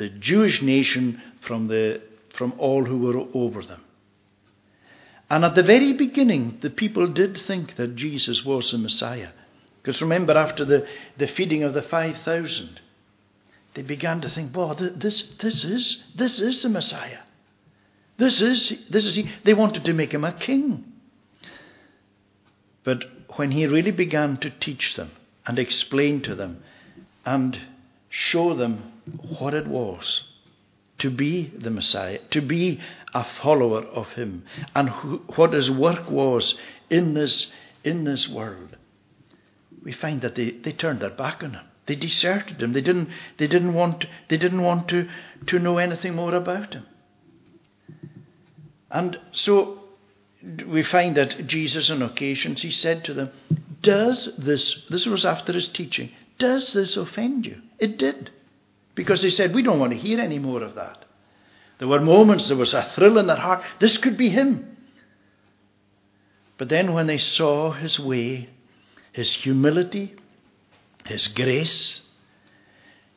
the 0.00 0.08
Jewish 0.08 0.60
nation 0.60 1.22
from, 1.46 1.68
the, 1.68 2.02
from 2.36 2.54
all 2.58 2.84
who 2.84 2.98
were 2.98 3.24
over 3.34 3.62
them. 3.62 3.80
And 5.30 5.44
at 5.44 5.54
the 5.54 5.62
very 5.62 5.92
beginning, 5.92 6.58
the 6.60 6.70
people 6.70 7.06
did 7.06 7.38
think 7.46 7.76
that 7.76 7.94
Jesus 7.94 8.44
was 8.44 8.72
the 8.72 8.78
Messiah. 8.78 9.28
Because 9.80 10.02
remember, 10.02 10.32
after 10.36 10.64
the, 10.64 10.88
the 11.18 11.28
feeding 11.28 11.62
of 11.62 11.72
the 11.72 11.82
5,000, 11.82 12.80
they 13.74 13.82
began 13.82 14.20
to 14.22 14.28
think, 14.28 14.56
well, 14.56 14.74
this, 14.74 15.22
this, 15.40 15.62
is, 15.62 16.02
this 16.16 16.40
is 16.40 16.64
the 16.64 16.68
Messiah. 16.68 17.20
This 18.18 18.40
is, 18.40 18.72
this 18.90 19.06
is 19.06 19.14
he. 19.14 19.30
They 19.44 19.54
wanted 19.54 19.84
to 19.84 19.92
make 19.92 20.12
him 20.12 20.24
a 20.24 20.32
king. 20.32 20.84
But 22.82 23.04
when 23.36 23.52
he 23.52 23.66
really 23.66 23.92
began 23.92 24.36
to 24.38 24.50
teach 24.50 24.96
them 24.96 25.12
and 25.46 25.58
explain 25.58 26.22
to 26.22 26.34
them 26.34 26.62
and 27.24 27.58
show 28.08 28.54
them 28.54 28.92
what 29.38 29.54
it 29.54 29.66
was 29.66 30.22
to 30.98 31.10
be 31.10 31.52
the 31.58 31.70
Messiah, 31.70 32.18
to 32.30 32.40
be 32.40 32.80
a 33.14 33.24
follower 33.42 33.82
of 33.82 34.08
him 34.10 34.44
and 34.74 34.88
who, 34.88 35.22
what 35.34 35.52
his 35.52 35.70
work 35.70 36.10
was 36.10 36.54
in 36.90 37.14
this, 37.14 37.48
in 37.82 38.04
this 38.04 38.28
world, 38.28 38.76
we 39.82 39.92
find 39.92 40.20
that 40.20 40.36
they, 40.36 40.50
they 40.50 40.72
turned 40.72 41.00
their 41.00 41.10
back 41.10 41.42
on 41.42 41.54
him. 41.54 41.66
They 41.86 41.96
deserted 41.96 42.62
him. 42.62 42.72
They 42.72 42.80
didn't, 42.80 43.08
they 43.38 43.48
didn't 43.48 43.74
want, 43.74 44.06
they 44.28 44.36
didn't 44.36 44.62
want 44.62 44.88
to, 44.88 45.08
to 45.46 45.58
know 45.58 45.78
anything 45.78 46.14
more 46.14 46.34
about 46.34 46.74
him. 46.74 46.86
And 48.90 49.18
so 49.32 49.78
we 50.66 50.84
find 50.84 51.16
that 51.16 51.46
Jesus, 51.46 51.90
on 51.90 52.02
occasions, 52.02 52.62
he 52.62 52.70
said 52.70 53.04
to 53.04 53.14
them, 53.14 53.30
Does 53.82 54.30
this, 54.38 54.82
this 54.88 55.06
was 55.06 55.24
after 55.24 55.52
his 55.52 55.68
teaching, 55.68 56.10
does 56.38 56.72
this 56.72 56.96
offend 56.96 57.46
you? 57.46 57.60
It 57.78 57.98
did. 57.98 58.30
Because 58.94 59.22
they 59.22 59.30
said, 59.30 59.54
We 59.54 59.62
don't 59.62 59.80
want 59.80 59.92
to 59.92 59.98
hear 59.98 60.20
any 60.20 60.38
more 60.38 60.62
of 60.62 60.76
that. 60.76 61.04
There 61.78 61.88
were 61.88 62.00
moments, 62.00 62.48
there 62.48 62.56
was 62.56 62.74
a 62.74 62.90
thrill 62.94 63.18
in 63.18 63.26
their 63.26 63.36
heart. 63.36 63.64
This 63.80 63.98
could 63.98 64.16
be 64.16 64.28
him. 64.28 64.76
But 66.58 66.68
then 66.68 66.92
when 66.92 67.08
they 67.08 67.18
saw 67.18 67.72
his 67.72 67.98
way, 67.98 68.48
his 69.12 69.32
humility, 69.32 70.14
his 71.04 71.26
grace, 71.28 72.02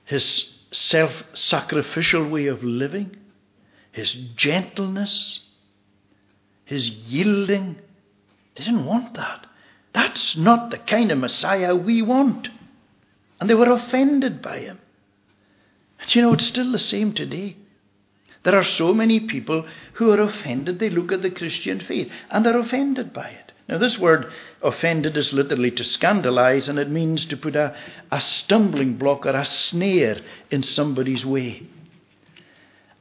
his 0.06 0.50
self 0.72 1.12
sacrificial 1.34 2.28
way 2.28 2.48
of 2.48 2.64
living, 2.64 3.16
his 3.92 4.14
gentleness, 4.36 5.42
his 6.66 6.90
yielding. 6.90 7.76
They 8.56 8.64
didn't 8.64 8.86
want 8.86 9.14
that. 9.16 9.46
That's 9.96 10.36
not 10.36 10.72
the 10.72 10.78
kind 10.78 11.10
of 11.10 11.20
Messiah 11.20 11.74
we 11.74 12.02
want. 12.02 12.50
And 13.40 13.50
they 13.50 13.54
were 13.54 13.72
offended 13.72 14.42
by 14.42 14.60
him. 14.60 14.80
And 16.02 16.14
you 16.14 16.22
know, 16.22 16.34
it's 16.34 16.46
still 16.46 16.74
the 16.74 16.80
same 16.80 17.14
today. 17.14 17.56
There 18.44 18.56
are 18.56 18.64
so 18.66 18.94
many 18.94 19.22
people 19.22 19.66
who 19.94 20.12
are 20.12 20.20
offended. 20.20 20.80
They 20.80 20.90
look 20.90 21.14
at 21.14 21.22
the 21.22 21.32
Christian 21.32 21.80
faith 21.80 22.12
and 22.30 22.46
they're 22.46 22.60
offended 22.60 23.14
by 23.14 23.30
it. 23.30 23.54
Now, 23.70 23.78
this 23.78 23.98
word 23.98 24.32
offended 24.62 25.16
is 25.16 25.32
literally 25.32 25.72
to 25.72 25.84
scandalize, 25.84 26.68
and 26.68 26.78
it 26.78 26.90
means 26.90 27.26
to 27.26 27.38
put 27.38 27.56
a, 27.56 27.76
a 28.12 28.22
stumbling 28.22 28.98
block 28.98 29.26
or 29.26 29.32
a 29.32 29.46
snare 29.46 30.20
in 30.52 30.62
somebody's 30.62 31.26
way. 31.26 31.64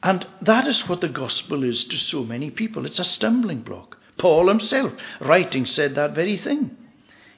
And 0.02 0.26
that 0.40 0.66
is 0.66 0.88
what 0.88 1.02
the 1.02 1.09
gospel 1.09 1.64
is 1.64 1.85
to 1.85 1.96
so 1.96 2.22
many 2.22 2.50
people. 2.50 2.87
It's 2.87 3.00
a 3.00 3.04
stumbling 3.04 3.61
block. 3.61 3.98
Paul 4.16 4.48
himself, 4.48 4.92
writing, 5.20 5.66
said 5.66 5.96
that 5.96 6.14
very 6.14 6.38
thing. 6.38 6.78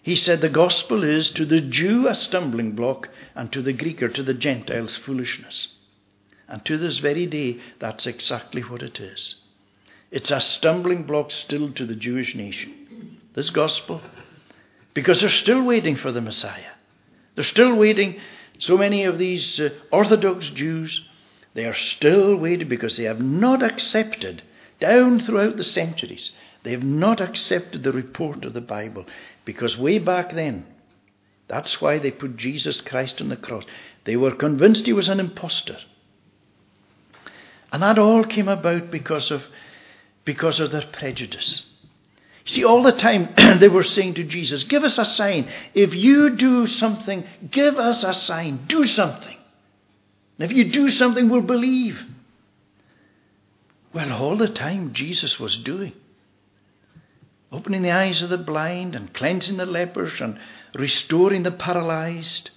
He 0.07 0.15
said 0.15 0.41
the 0.41 0.49
gospel 0.49 1.03
is 1.03 1.31
to 1.31 1.45
the 1.45 1.61
Jew 1.61 2.07
a 2.07 2.15
stumbling 2.15 2.77
block, 2.77 3.09
and 3.35 3.53
to 3.53 3.61
the 3.61 3.73
Greek 3.73 4.01
or 4.01 4.09
to 4.09 4.23
the 4.23 4.35
Gentiles 4.35 4.95
foolishness. 4.95 5.67
And 6.47 6.65
to 6.65 6.79
this 6.79 6.99
very 6.99 7.27
day, 7.27 7.59
that's 7.81 8.07
exactly 8.07 8.63
what 8.63 8.85
it 8.85 9.01
is. 9.01 9.35
It's 10.13 10.31
a 10.31 10.41
stumbling 10.41 11.03
block 11.03 11.33
still 11.33 11.73
to 11.73 11.85
the 11.85 11.97
Jewish 11.97 12.37
nation. 12.37 13.19
This 13.35 13.51
gospel. 13.51 14.01
Because 14.95 15.23
they're 15.23 15.29
still 15.29 15.65
waiting 15.65 15.97
for 15.97 16.13
the 16.13 16.21
Messiah. 16.21 16.75
They're 17.35 17.43
still 17.43 17.75
waiting. 17.75 18.21
So 18.61 18.79
many 18.79 19.03
of 19.03 19.19
these 19.19 19.59
uh, 19.59 19.71
Orthodox 19.91 20.51
Jews, 20.51 21.01
they 21.55 21.65
are 21.65 21.75
still 21.75 22.37
waiting 22.37 22.69
because 22.69 22.97
they 22.97 23.05
have 23.11 23.21
not 23.21 23.61
accepted, 23.61 24.43
down 24.79 25.19
throughout 25.19 25.57
the 25.57 25.65
centuries, 25.65 26.31
they 26.63 26.71
have 26.71 26.85
not 26.85 27.21
accepted 27.21 27.83
the 27.83 27.93
report 27.93 28.45
of 28.45 28.53
the 28.53 28.61
Bible. 28.61 29.05
Because 29.47 29.79
way 29.79 29.99
back 29.99 30.35
then, 30.35 30.67
that's 31.49 31.81
why 31.81 31.99
they 31.99 32.11
put 32.11 32.37
Jesus 32.37 32.83
Christ 32.83 33.23
on 33.23 33.31
the 33.31 33.37
cross. 33.37 33.65
They 34.05 34.17
were 34.17 34.35
convinced 34.35 34.85
he 34.85 34.93
was 34.93 35.09
an 35.09 35.21
impostor. 35.21 35.79
And 37.73 37.83
that 37.83 37.99
all 37.99 38.25
came 38.25 38.49
about 38.49 38.91
because 38.91 39.31
of, 39.31 39.43
because 40.25 40.61
of 40.61 40.73
their 40.73 40.87
prejudice. 40.93 41.63
See, 42.45 42.65
all 42.65 42.83
the 42.83 42.93
time 42.93 43.33
they 43.61 43.69
were 43.69 43.85
saying 43.85 44.15
to 44.15 44.25
Jesus, 44.25 44.65
Give 44.65 44.83
us 44.83 44.99
a 44.99 45.05
sign. 45.05 45.49
If 45.75 45.95
you 45.95 46.31
do 46.31 46.67
something, 46.67 47.25
give 47.49 47.79
us 47.79 48.03
a 48.03 48.15
sign. 48.15 48.67
Do 48.67 48.87
something. 48.87 49.37
And 50.39 50.51
if 50.51 50.57
you 50.57 50.71
do 50.71 50.91
something, 50.91 51.29
we'll 51.29 51.41
believe. 51.41 52.01
Well, 53.93 54.13
all 54.13 54.37
the 54.37 54.49
time 54.49 54.93
Jesus 54.93 55.39
was 55.39 55.57
doing 55.57 55.93
opening 57.57 57.83
the 57.83 57.91
eyes 57.91 58.23
of 58.23 58.29
the 58.29 58.39
blind 58.39 58.95
and 58.95 59.15
cleansing 59.15 59.57
the 59.57 59.67
lepers 59.67 60.21
and 60.21 60.39
restoring 60.75 61.43
the 61.43 61.51
paralyzed. 61.51 62.51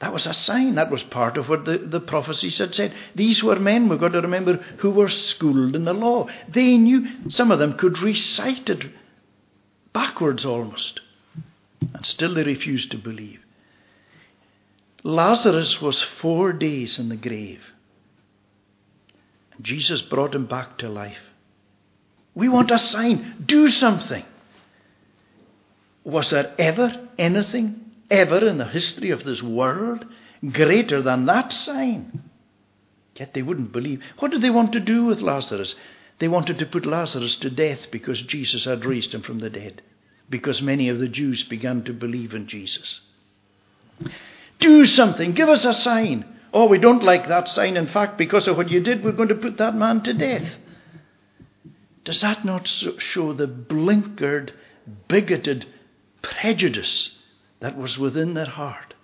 That 0.00 0.12
was 0.12 0.26
a 0.26 0.34
sign. 0.34 0.74
That 0.74 0.90
was 0.90 1.02
part 1.02 1.38
of 1.38 1.48
what 1.48 1.64
the, 1.64 1.78
the 1.78 2.00
prophecies 2.00 2.58
had 2.58 2.74
said. 2.74 2.94
These 3.14 3.42
were 3.42 3.58
men, 3.58 3.88
we've 3.88 3.98
got 3.98 4.12
to 4.12 4.20
remember, 4.20 4.56
who 4.78 4.90
were 4.90 5.08
schooled 5.08 5.74
in 5.74 5.84
the 5.84 5.94
law. 5.94 6.28
They 6.46 6.76
knew, 6.76 7.30
some 7.30 7.50
of 7.50 7.58
them 7.58 7.78
could 7.78 8.00
recite 8.00 8.68
it 8.68 8.84
backwards 9.94 10.44
almost. 10.44 11.00
And 11.94 12.04
still 12.04 12.34
they 12.34 12.42
refused 12.42 12.90
to 12.90 12.98
believe. 12.98 13.40
Lazarus 15.02 15.80
was 15.80 16.02
four 16.20 16.52
days 16.52 16.98
in 16.98 17.08
the 17.08 17.16
grave. 17.16 17.62
Jesus 19.62 20.02
brought 20.02 20.34
him 20.34 20.46
back 20.46 20.78
to 20.78 20.88
life. 20.88 21.18
We 22.34 22.48
want 22.48 22.70
a 22.70 22.78
sign. 22.78 23.44
Do 23.46 23.68
something. 23.68 24.24
Was 26.04 26.30
there 26.30 26.54
ever 26.58 27.08
anything, 27.18 27.92
ever 28.10 28.46
in 28.46 28.58
the 28.58 28.66
history 28.66 29.10
of 29.10 29.24
this 29.24 29.42
world, 29.42 30.04
greater 30.52 31.00
than 31.00 31.26
that 31.26 31.52
sign? 31.52 32.22
Yet 33.16 33.32
they 33.32 33.42
wouldn't 33.42 33.72
believe. 33.72 34.00
What 34.18 34.32
did 34.32 34.42
they 34.42 34.50
want 34.50 34.72
to 34.72 34.80
do 34.80 35.04
with 35.04 35.20
Lazarus? 35.20 35.74
They 36.18 36.28
wanted 36.28 36.58
to 36.58 36.66
put 36.66 36.86
Lazarus 36.86 37.36
to 37.36 37.50
death 37.50 37.86
because 37.90 38.20
Jesus 38.22 38.64
had 38.64 38.84
raised 38.84 39.14
him 39.14 39.22
from 39.22 39.38
the 39.38 39.50
dead, 39.50 39.82
because 40.28 40.60
many 40.60 40.88
of 40.88 40.98
the 40.98 41.08
Jews 41.08 41.42
began 41.44 41.84
to 41.84 41.92
believe 41.92 42.34
in 42.34 42.46
Jesus. 42.46 43.00
Do 44.60 44.84
something. 44.86 45.32
Give 45.32 45.48
us 45.48 45.64
a 45.64 45.72
sign. 45.72 46.24
Oh, 46.52 46.66
we 46.66 46.78
don't 46.78 47.02
like 47.02 47.28
that 47.28 47.48
sign. 47.48 47.76
In 47.76 47.88
fact, 47.88 48.18
because 48.18 48.46
of 48.46 48.56
what 48.56 48.70
you 48.70 48.80
did, 48.80 49.04
we're 49.04 49.12
going 49.12 49.28
to 49.28 49.34
put 49.34 49.56
that 49.58 49.74
man 49.74 50.02
to 50.02 50.12
death. 50.12 50.52
Does 52.04 52.20
that 52.20 52.44
not 52.44 52.66
show 52.66 53.32
the 53.32 53.46
blinkered, 53.46 54.52
bigoted 55.08 55.66
prejudice 56.22 57.10
that 57.60 57.76
was 57.76 57.98
within 57.98 58.34
their 58.34 58.44
heart? 58.46 58.94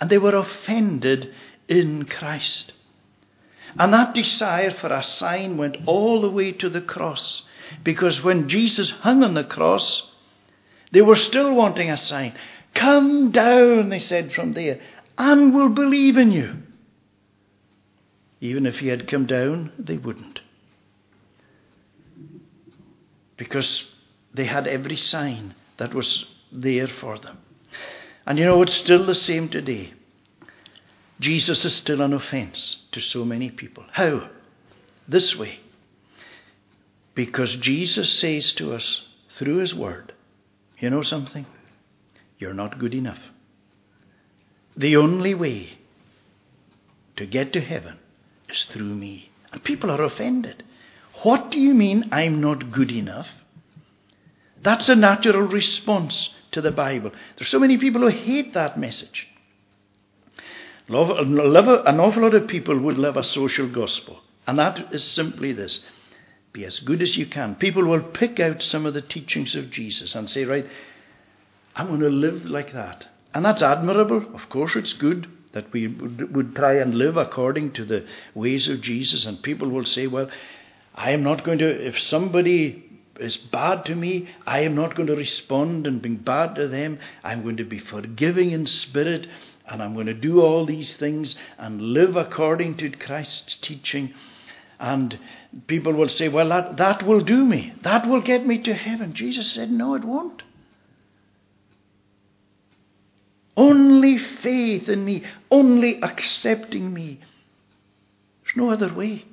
And 0.00 0.10
they 0.10 0.18
were 0.18 0.36
offended 0.36 1.32
in 1.68 2.04
Christ. 2.04 2.72
And 3.78 3.92
that 3.92 4.14
desire 4.14 4.72
for 4.72 4.88
a 4.88 5.02
sign 5.02 5.56
went 5.56 5.76
all 5.86 6.20
the 6.20 6.30
way 6.30 6.52
to 6.52 6.68
the 6.68 6.80
cross. 6.80 7.42
Because 7.84 8.22
when 8.22 8.48
Jesus 8.48 8.90
hung 8.90 9.22
on 9.22 9.34
the 9.34 9.44
cross, 9.44 10.02
they 10.90 11.02
were 11.02 11.16
still 11.16 11.54
wanting 11.54 11.90
a 11.90 11.98
sign. 11.98 12.36
Come 12.74 13.30
down, 13.30 13.90
they 13.90 13.98
said 13.98 14.32
from 14.32 14.52
there, 14.52 14.80
and 15.16 15.54
we'll 15.54 15.68
believe 15.68 16.16
in 16.16 16.32
you. 16.32 16.56
Even 18.40 18.66
if 18.66 18.76
he 18.76 18.88
had 18.88 19.08
come 19.08 19.26
down, 19.26 19.72
they 19.78 19.96
wouldn't 19.96 20.40
because 23.38 23.84
they 24.34 24.44
had 24.44 24.66
every 24.66 24.96
sign 24.96 25.54
that 25.78 25.94
was 25.94 26.26
there 26.52 26.88
for 26.88 27.18
them. 27.18 27.38
And 28.26 28.38
you 28.38 28.44
know, 28.44 28.60
it's 28.60 28.74
still 28.74 29.06
the 29.06 29.14
same 29.14 29.48
today. 29.48 29.94
Jesus 31.20 31.64
is 31.64 31.74
still 31.74 32.02
an 32.02 32.12
offense 32.12 32.86
to 32.92 33.00
so 33.00 33.24
many 33.24 33.50
people. 33.50 33.84
How? 33.92 34.28
This 35.08 35.34
way. 35.34 35.60
Because 37.14 37.56
Jesus 37.56 38.12
says 38.12 38.52
to 38.52 38.74
us 38.74 39.02
through 39.36 39.56
his 39.56 39.74
word, 39.74 40.12
you 40.78 40.90
know 40.90 41.02
something? 41.02 41.46
You're 42.38 42.54
not 42.54 42.78
good 42.78 42.94
enough. 42.94 43.18
The 44.76 44.96
only 44.96 45.34
way 45.34 45.78
to 47.16 47.26
get 47.26 47.52
to 47.54 47.60
heaven 47.60 47.98
is 48.48 48.66
through 48.70 48.94
me. 48.94 49.30
And 49.52 49.64
people 49.64 49.90
are 49.90 50.02
offended. 50.02 50.62
What 51.22 51.50
do 51.50 51.58
you 51.58 51.74
mean 51.74 52.08
I'm 52.12 52.40
not 52.40 52.70
good 52.70 52.90
enough? 52.90 53.28
That's 54.62 54.88
a 54.88 54.96
natural 54.96 55.42
response 55.42 56.30
to 56.52 56.60
the 56.60 56.70
Bible. 56.70 57.12
There's 57.36 57.48
so 57.48 57.58
many 57.58 57.78
people 57.78 58.02
who 58.02 58.08
hate 58.08 58.54
that 58.54 58.78
message. 58.78 59.28
An 60.88 60.94
awful 60.94 62.22
lot 62.22 62.34
of 62.34 62.48
people 62.48 62.78
would 62.78 62.98
love 62.98 63.16
a 63.16 63.24
social 63.24 63.68
gospel, 63.68 64.20
and 64.46 64.58
that 64.58 64.92
is 64.92 65.04
simply 65.04 65.52
this 65.52 65.80
be 66.52 66.64
as 66.64 66.78
good 66.78 67.02
as 67.02 67.16
you 67.16 67.26
can. 67.26 67.54
People 67.56 67.84
will 67.84 68.02
pick 68.02 68.40
out 68.40 68.62
some 68.62 68.86
of 68.86 68.94
the 68.94 69.02
teachings 69.02 69.54
of 69.54 69.70
Jesus 69.70 70.14
and 70.14 70.28
say, 70.30 70.44
Right, 70.44 70.66
I'm 71.76 71.88
going 71.88 72.00
to 72.00 72.08
live 72.08 72.46
like 72.46 72.72
that. 72.72 73.04
And 73.34 73.44
that's 73.44 73.60
admirable. 73.60 74.24
Of 74.34 74.48
course, 74.48 74.74
it's 74.74 74.94
good 74.94 75.28
that 75.52 75.70
we 75.72 75.86
would 75.86 76.56
try 76.56 76.74
and 76.74 76.94
live 76.94 77.16
according 77.18 77.72
to 77.72 77.84
the 77.84 78.06
ways 78.34 78.66
of 78.68 78.80
Jesus, 78.80 79.26
and 79.26 79.42
people 79.42 79.68
will 79.68 79.84
say, 79.84 80.06
Well, 80.06 80.30
I 80.98 81.12
am 81.12 81.22
not 81.22 81.44
going 81.44 81.58
to, 81.58 81.86
if 81.86 81.96
somebody 81.96 82.84
is 83.20 83.36
bad 83.36 83.84
to 83.84 83.94
me, 83.94 84.28
I 84.44 84.62
am 84.62 84.74
not 84.74 84.96
going 84.96 85.06
to 85.06 85.14
respond 85.14 85.86
and 85.86 86.02
be 86.02 86.08
bad 86.08 86.56
to 86.56 86.66
them. 86.66 86.98
I'm 87.22 87.44
going 87.44 87.58
to 87.58 87.64
be 87.64 87.78
forgiving 87.78 88.50
in 88.50 88.66
spirit, 88.66 89.28
and 89.68 89.80
I'm 89.80 89.94
going 89.94 90.06
to 90.06 90.12
do 90.12 90.40
all 90.40 90.66
these 90.66 90.96
things 90.96 91.36
and 91.56 91.80
live 91.80 92.16
according 92.16 92.78
to 92.78 92.90
Christ's 92.90 93.54
teaching. 93.54 94.12
And 94.80 95.16
people 95.68 95.92
will 95.92 96.08
say, 96.08 96.28
Well, 96.28 96.48
that, 96.48 96.78
that 96.78 97.04
will 97.04 97.22
do 97.22 97.44
me. 97.44 97.74
That 97.82 98.08
will 98.08 98.20
get 98.20 98.44
me 98.44 98.60
to 98.64 98.74
heaven. 98.74 99.14
Jesus 99.14 99.52
said, 99.52 99.70
No, 99.70 99.94
it 99.94 100.02
won't. 100.02 100.42
Only 103.56 104.18
faith 104.18 104.88
in 104.88 105.04
me, 105.04 105.24
only 105.48 106.02
accepting 106.02 106.92
me. 106.92 107.20
There's 108.42 108.56
no 108.56 108.70
other 108.70 108.92
way 108.92 109.24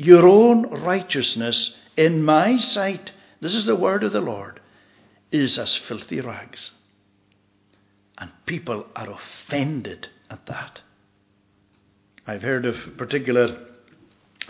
your 0.00 0.26
own 0.26 0.62
righteousness 0.82 1.74
in 1.94 2.22
my 2.22 2.56
sight, 2.56 3.12
this 3.42 3.54
is 3.54 3.66
the 3.66 3.76
word 3.76 4.02
of 4.02 4.12
the 4.12 4.20
Lord, 4.22 4.58
is 5.30 5.58
as 5.58 5.76
filthy 5.76 6.22
rags. 6.22 6.70
And 8.16 8.30
people 8.46 8.86
are 8.96 9.10
offended 9.10 10.08
at 10.30 10.46
that. 10.46 10.80
I've 12.26 12.40
heard 12.40 12.64
of 12.64 12.96
particular 12.96 13.58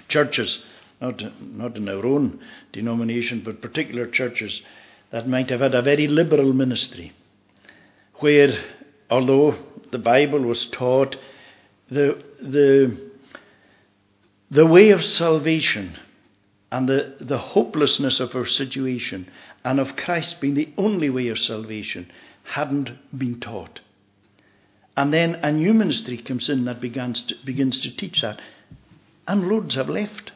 churches, 0.06 0.62
not, 1.00 1.20
not 1.42 1.76
in 1.76 1.88
our 1.88 2.06
own 2.06 2.38
denomination, 2.72 3.42
but 3.44 3.60
particular 3.60 4.06
churches 4.06 4.62
that 5.10 5.28
might 5.28 5.50
have 5.50 5.62
had 5.62 5.74
a 5.74 5.82
very 5.82 6.06
liberal 6.06 6.52
ministry, 6.52 7.12
where, 8.20 8.56
although 9.10 9.56
the 9.90 9.98
Bible 9.98 10.42
was 10.42 10.66
taught 10.66 11.16
the, 11.90 12.22
the, 12.40 13.10
the 14.50 14.66
way 14.66 14.90
of 14.90 15.04
salvation 15.04 15.96
and 16.72 16.88
the, 16.88 17.16
the 17.20 17.38
hopelessness 17.38 18.20
of 18.20 18.34
our 18.34 18.46
situation 18.46 19.30
and 19.64 19.78
of 19.78 19.96
Christ 19.96 20.40
being 20.40 20.54
the 20.54 20.72
only 20.76 21.10
way 21.10 21.28
of 21.28 21.38
salvation 21.38 22.10
hadn't 22.44 22.90
been 23.16 23.40
taught. 23.40 23.80
And 24.96 25.12
then 25.12 25.36
a 25.36 25.52
new 25.52 25.72
ministry 25.72 26.18
comes 26.18 26.48
in 26.48 26.64
that 26.64 26.80
begins 26.80 27.22
to, 27.24 27.34
begins 27.44 27.80
to 27.80 27.96
teach 27.96 28.22
that. 28.22 28.40
And 29.26 29.48
loads 29.48 29.76
have 29.76 29.88
left 29.88 30.32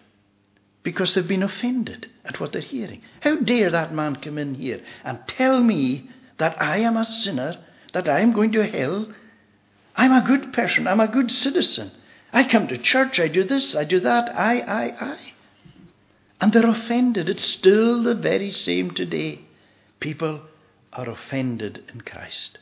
because 0.83 1.15
they've 1.15 1.27
been 1.27 1.43
offended 1.43 2.09
at 2.25 2.39
what 2.39 2.53
they're 2.53 2.63
hearing. 2.63 3.03
How 3.21 3.37
dare 3.37 3.71
that 3.71 3.93
man 3.93 4.17
come 4.17 4.39
in 4.39 4.55
here 4.55 4.81
and 5.03 5.19
tell 5.27 5.61
me 5.61 6.09
that 6.39 6.61
I 6.61 6.79
am 6.79 6.97
a 6.97 7.05
sinner, 7.05 7.59
that 7.93 8.09
I 8.09 8.21
am 8.21 8.33
going 8.33 8.53
to 8.53 8.67
hell? 8.67 9.13
I'm 9.97 10.13
a 10.13 10.27
good 10.27 10.53
person, 10.53 10.87
I'm 10.87 11.01
a 11.01 11.09
good 11.09 11.31
citizen. 11.31 11.91
I 12.35 12.43
come 12.43 12.67
to 12.67 12.79
church, 12.79 13.21
I 13.21 13.29
do 13.29 13.45
this, 13.45 13.77
I 13.77 13.85
do 13.85 14.01
that, 14.01 14.29
I, 14.29 14.59
I, 14.59 15.05
I. 15.13 15.19
And 16.41 16.53
they're 16.53 16.69
offended. 16.69 17.29
It's 17.29 17.45
still 17.45 18.03
the 18.03 18.17
very 18.17 18.51
same 18.51 18.91
today. 18.91 19.43
People 20.01 20.41
are 20.93 21.09
offended 21.09 21.85
in 21.95 22.01
Christ. 22.01 22.59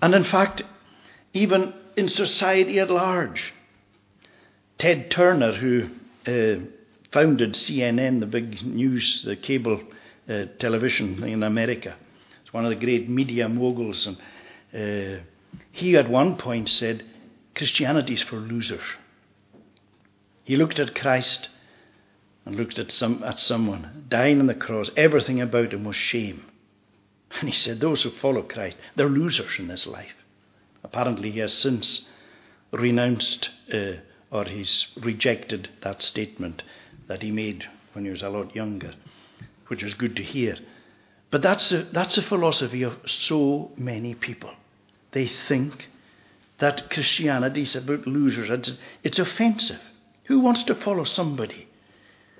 And 0.00 0.14
in 0.14 0.24
fact, 0.24 0.62
even 1.34 1.74
in 1.98 2.08
society 2.08 2.80
at 2.80 2.90
large, 2.90 3.52
Ted 4.78 5.10
Turner, 5.10 5.52
who 5.52 5.90
uh, 6.26 6.64
founded 7.12 7.52
CNN, 7.52 8.20
the 8.20 8.26
big 8.26 8.62
news, 8.62 9.22
the 9.22 9.36
cable 9.36 9.82
uh, 10.30 10.46
television 10.58 11.22
in 11.24 11.42
America, 11.42 11.94
is 12.42 12.54
one 12.54 12.64
of 12.64 12.70
the 12.70 12.86
great 12.86 13.06
media 13.06 13.50
moguls, 13.50 14.06
and 14.06 14.16
uh, 14.72 15.22
he 15.72 15.94
at 15.98 16.08
one 16.08 16.36
point 16.36 16.70
said, 16.70 17.04
Christianity 17.54 18.14
is 18.14 18.22
for 18.22 18.36
losers. 18.36 18.82
He 20.44 20.56
looked 20.56 20.78
at 20.78 20.94
Christ 20.94 21.48
and 22.44 22.56
looked 22.56 22.78
at 22.78 22.90
some 22.90 23.22
at 23.22 23.38
someone 23.38 24.06
dying 24.08 24.40
on 24.40 24.46
the 24.46 24.54
cross. 24.54 24.90
Everything 24.96 25.40
about 25.40 25.72
him 25.72 25.84
was 25.84 25.96
shame. 25.96 26.44
And 27.38 27.48
he 27.48 27.54
said, 27.54 27.80
Those 27.80 28.02
who 28.02 28.10
follow 28.10 28.42
Christ, 28.42 28.76
they're 28.96 29.08
losers 29.08 29.58
in 29.58 29.68
this 29.68 29.86
life. 29.86 30.14
Apparently, 30.82 31.30
he 31.30 31.38
has 31.40 31.52
since 31.52 32.06
renounced 32.72 33.50
uh, 33.72 33.92
or 34.30 34.44
he's 34.44 34.86
rejected 34.96 35.68
that 35.82 36.02
statement 36.02 36.62
that 37.08 37.22
he 37.22 37.30
made 37.30 37.66
when 37.92 38.04
he 38.04 38.10
was 38.10 38.22
a 38.22 38.28
lot 38.28 38.54
younger, 38.54 38.94
which 39.68 39.82
was 39.82 39.94
good 39.94 40.16
to 40.16 40.22
hear. 40.22 40.56
But 41.30 41.42
that's 41.42 41.72
that's 41.92 42.18
a 42.18 42.22
philosophy 42.22 42.82
of 42.82 42.96
so 43.06 43.70
many 43.76 44.14
people. 44.14 44.50
They 45.12 45.28
think 45.28 45.88
that 46.60 46.90
Christianity 46.90 47.62
is 47.62 47.74
about 47.74 48.06
losers. 48.06 48.50
It's, 48.50 48.72
it's 49.02 49.18
offensive. 49.18 49.80
Who 50.24 50.40
wants 50.40 50.64
to 50.64 50.74
follow 50.74 51.04
somebody 51.04 51.66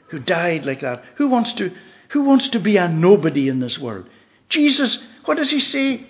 who 0.09 0.19
died 0.19 0.65
like 0.65 0.81
that? 0.83 1.03
Who 1.17 1.29
wants 1.29 1.53
to, 1.55 1.75
who 2.11 2.23
wants 2.23 2.49
to 2.51 2.61
be 2.61 2.77
a 2.77 2.89
nobody 2.89 3.49
in 3.49 3.61
this 3.61 3.79
world? 3.79 4.09
Jesus, 4.49 4.99
what 5.25 5.37
does 5.37 5.51
he 5.51 5.61
say? 5.61 6.07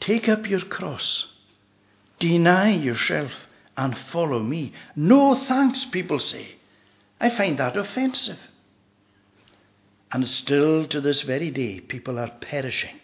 Take 0.00 0.28
up 0.28 0.48
your 0.48 0.60
cross, 0.60 1.26
deny 2.18 2.70
yourself, 2.70 3.32
and 3.76 3.96
follow 4.12 4.40
me. 4.40 4.72
No 4.94 5.34
thanks, 5.34 5.84
people 5.86 6.18
say. 6.18 6.48
I 7.20 7.30
find 7.30 7.58
that 7.58 7.76
offensive. 7.76 8.38
And 10.12 10.28
still 10.28 10.86
to 10.88 11.00
this 11.00 11.22
very 11.22 11.50
day, 11.50 11.80
people 11.80 12.18
are 12.18 12.30
perishing 12.40 13.00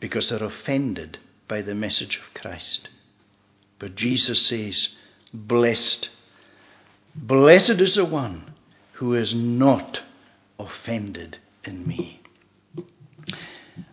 because 0.00 0.30
they're 0.30 0.42
offended 0.42 1.18
by 1.48 1.62
the 1.62 1.74
message 1.74 2.16
of 2.16 2.40
Christ. 2.40 2.88
But 3.78 3.94
Jesus 3.94 4.46
says, 4.46 4.88
Blessed, 5.32 6.08
blessed 7.14 7.80
is 7.80 7.96
the 7.96 8.04
one 8.04 8.54
who 8.92 9.14
is 9.14 9.34
not 9.34 10.00
offended 10.58 11.38
in 11.64 11.86
me. 11.86 12.20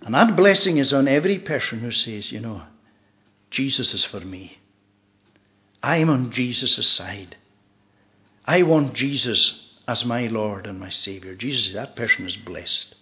And 0.02 0.14
that 0.14 0.36
blessing 0.36 0.78
is 0.78 0.94
on 0.94 1.08
every 1.08 1.40
person 1.40 1.80
who 1.80 1.92
says, 1.92 2.32
you 2.32 2.40
know, 2.40 2.64
Jesus 3.50 3.94
is 3.94 4.06
for 4.06 4.20
me. 4.20 4.60
I'm 5.82 6.10
on 6.10 6.32
Jesus' 6.32 6.88
side. 6.88 7.36
I 8.46 8.64
want 8.64 8.94
Jesus 8.94 9.62
as 9.88 10.06
my 10.06 10.28
Lord 10.28 10.68
and 10.68 10.80
my 10.80 10.90
Savior. 10.90 11.36
Jesus, 11.36 11.74
that 11.74 11.96
person 11.96 12.26
is 12.26 12.38
blessed. 12.38 12.96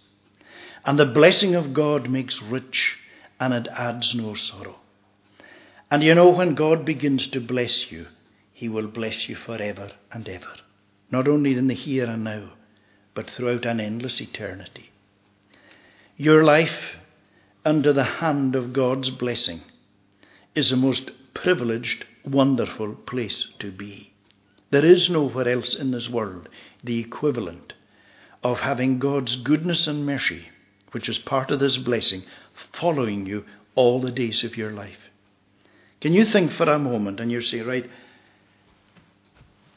And 0.84 0.98
the 0.98 1.06
blessing 1.06 1.54
of 1.54 1.72
God 1.72 2.10
makes 2.10 2.42
rich 2.42 2.98
and 3.42 3.54
it 3.54 3.68
adds 3.72 4.14
no 4.14 4.34
sorrow. 4.34 4.76
And 5.90 6.02
you 6.02 6.14
know, 6.14 6.30
when 6.30 6.54
God 6.54 6.84
begins 6.84 7.26
to 7.28 7.40
bless 7.40 7.90
you, 7.90 8.06
He 8.52 8.68
will 8.68 8.86
bless 8.86 9.28
you 9.28 9.34
forever 9.34 9.90
and 10.12 10.28
ever. 10.28 10.54
Not 11.10 11.26
only 11.26 11.54
in 11.56 11.66
the 11.66 11.74
here 11.74 12.06
and 12.06 12.24
now, 12.24 12.52
but 13.14 13.28
throughout 13.28 13.66
an 13.66 13.80
endless 13.80 14.20
eternity. 14.20 14.90
Your 16.16 16.44
life 16.44 16.96
under 17.64 17.92
the 17.92 18.04
hand 18.04 18.54
of 18.54 18.72
God's 18.72 19.10
blessing 19.10 19.60
is 20.54 20.70
a 20.70 20.76
most 20.76 21.10
privileged, 21.34 22.04
wonderful 22.24 22.94
place 22.94 23.48
to 23.58 23.72
be. 23.72 24.12
There 24.70 24.86
is 24.86 25.10
nowhere 25.10 25.48
else 25.48 25.74
in 25.74 25.90
this 25.90 26.08
world 26.08 26.48
the 26.84 27.00
equivalent 27.00 27.74
of 28.42 28.60
having 28.60 28.98
God's 28.98 29.36
goodness 29.36 29.86
and 29.86 30.06
mercy, 30.06 30.48
which 30.92 31.08
is 31.08 31.18
part 31.18 31.50
of 31.50 31.60
this 31.60 31.76
blessing, 31.76 32.22
following 32.80 33.26
you 33.26 33.44
all 33.74 34.00
the 34.00 34.10
days 34.10 34.44
of 34.44 34.56
your 34.56 34.70
life. 34.70 34.98
Can 36.00 36.12
you 36.12 36.24
think 36.24 36.52
for 36.52 36.64
a 36.64 36.78
moment 36.78 37.20
and 37.20 37.30
you 37.30 37.40
say, 37.40 37.60
right, 37.60 37.88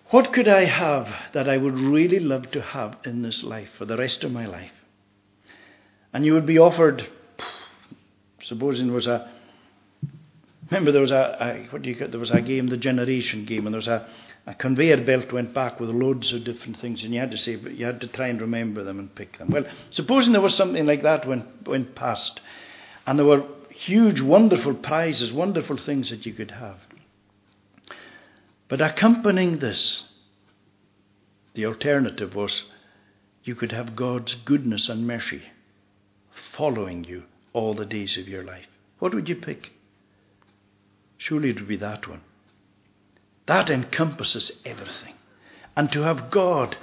what 0.09 0.33
could 0.33 0.47
I 0.47 0.65
have 0.65 1.07
that 1.33 1.49
I 1.49 1.57
would 1.57 1.77
really 1.77 2.19
love 2.19 2.51
to 2.51 2.61
have 2.61 2.97
in 3.05 3.21
this 3.21 3.43
life 3.43 3.69
for 3.77 3.85
the 3.85 3.97
rest 3.97 4.23
of 4.23 4.31
my 4.31 4.45
life? 4.45 4.71
And 6.13 6.25
you 6.25 6.33
would 6.33 6.45
be 6.45 6.57
offered, 6.57 7.07
supposing 8.41 8.87
there 8.87 8.95
was 8.95 9.07
a, 9.07 9.29
remember 10.71 10.91
there 10.91 11.01
was 11.01 11.11
a, 11.11 11.37
a 11.39 11.71
what 11.71 11.81
do 11.81 11.89
you 11.89 11.95
call, 11.95 12.07
there 12.07 12.19
was 12.19 12.31
a 12.31 12.41
game, 12.41 12.67
the 12.67 12.77
generation 12.77 13.45
game, 13.45 13.67
and 13.67 13.73
there 13.73 13.79
was 13.79 13.87
a, 13.87 14.07
a 14.47 14.53
conveyor 14.53 15.03
belt 15.03 15.31
went 15.33 15.53
back 15.53 15.79
with 15.79 15.89
loads 15.89 16.31
of 16.31 16.43
different 16.43 16.77
things, 16.77 17.03
and 17.03 17.13
you 17.13 17.19
had 17.19 17.31
to 17.31 17.37
say, 17.37 17.57
you 17.57 17.85
had 17.85 17.99
to 18.01 18.07
try 18.07 18.27
and 18.27 18.39
remember 18.39 18.83
them 18.83 18.99
and 18.99 19.13
pick 19.15 19.37
them. 19.37 19.49
Well, 19.49 19.65
supposing 19.91 20.33
there 20.33 20.41
was 20.41 20.55
something 20.55 20.85
like 20.85 21.03
that 21.03 21.27
went 21.27 21.67
went 21.67 21.95
past, 21.95 22.39
and 23.05 23.19
there 23.19 23.25
were 23.25 23.43
huge, 23.69 24.21
wonderful 24.21 24.73
prizes, 24.73 25.31
wonderful 25.31 25.77
things 25.77 26.09
that 26.09 26.25
you 26.25 26.33
could 26.33 26.51
have. 26.51 26.77
But 28.67 28.81
accompanying 28.81 29.59
this, 29.59 30.03
the 31.53 31.65
alternative 31.65 32.35
was 32.35 32.63
you 33.43 33.55
could 33.55 33.71
have 33.71 33.95
God's 33.95 34.33
goodness 34.33 34.89
and 34.89 35.05
mercy 35.05 35.43
following 36.57 37.03
you 37.03 37.23
all 37.53 37.73
the 37.73 37.85
days 37.85 38.17
of 38.17 38.27
your 38.27 38.43
life. 38.43 38.65
What 38.99 39.13
would 39.13 39.29
you 39.29 39.35
pick? 39.35 39.71
Surely 41.17 41.49
it 41.49 41.59
would 41.59 41.67
be 41.67 41.77
that 41.77 42.07
one. 42.07 42.21
That 43.45 43.69
encompasses 43.69 44.51
everything. 44.65 45.13
And 45.75 45.91
to 45.91 46.01
have 46.01 46.31
God 46.31 46.75